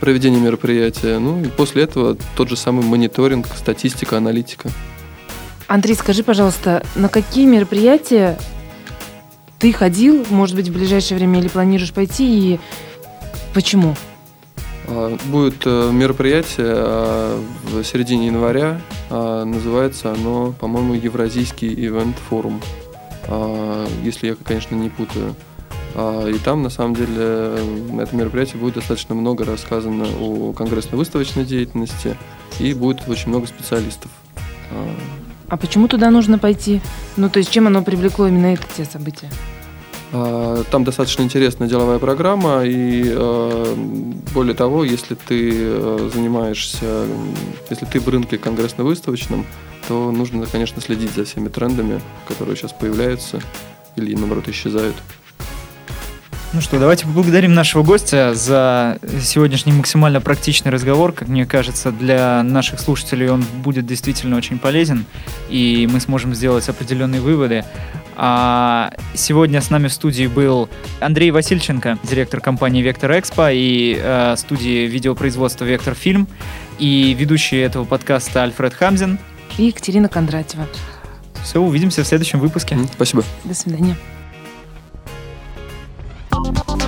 [0.00, 4.70] проведение мероприятия, ну и после этого тот же самый мониторинг, статистика, аналитика.
[5.66, 8.38] Андрей, скажи, пожалуйста, на какие мероприятия
[9.58, 12.60] ты ходил, может быть, в ближайшее время или планируешь пойти, и
[13.54, 13.96] почему?
[14.88, 18.80] А, будет э, мероприятие а, в середине января.
[19.10, 22.60] А, называется оно, по-моему, Евразийский ивент форум.
[24.02, 25.36] Если я, конечно, не путаю.
[25.94, 27.56] И там, на самом деле,
[27.92, 32.16] на этом мероприятии будет достаточно много рассказано о конгрессно-выставочной деятельности
[32.58, 34.10] и будет очень много специалистов.
[35.48, 36.80] А почему туда нужно пойти?
[37.16, 39.30] Ну, то есть, чем оно привлекло именно это те события?
[40.12, 43.74] А, там достаточно интересная деловая программа, и а,
[44.34, 47.06] более того, если ты а, занимаешься,
[47.70, 49.46] если ты в рынке конгрессно-выставочном,
[49.88, 53.40] то нужно, конечно, следить за всеми трендами, которые сейчас появляются
[53.96, 54.96] или, наоборот, исчезают.
[56.54, 61.12] Ну что, давайте поблагодарим нашего гостя за сегодняшний максимально практичный разговор.
[61.12, 65.06] Как мне кажется, для наших слушателей он будет действительно очень полезен,
[65.48, 67.64] и мы сможем сделать определенные выводы.
[68.16, 70.68] А сегодня с нами в студии был
[71.00, 76.28] Андрей Васильченко, директор компании Вектор Экспо и э, студии видеопроизводства Вектор Фильм,
[76.78, 79.18] и ведущий этого подкаста Альфред Хамзин.
[79.58, 80.66] И Екатерина Кондратьева.
[81.42, 82.78] Все, увидимся в следующем выпуске.
[82.94, 83.24] Спасибо.
[83.44, 83.96] До свидания.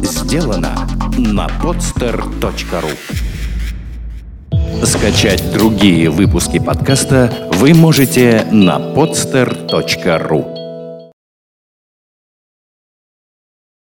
[0.02, 0.74] Сделано
[1.16, 2.90] на podster.ru
[4.84, 10.53] Скачать другие выпуски подкаста вы можете на podster.ru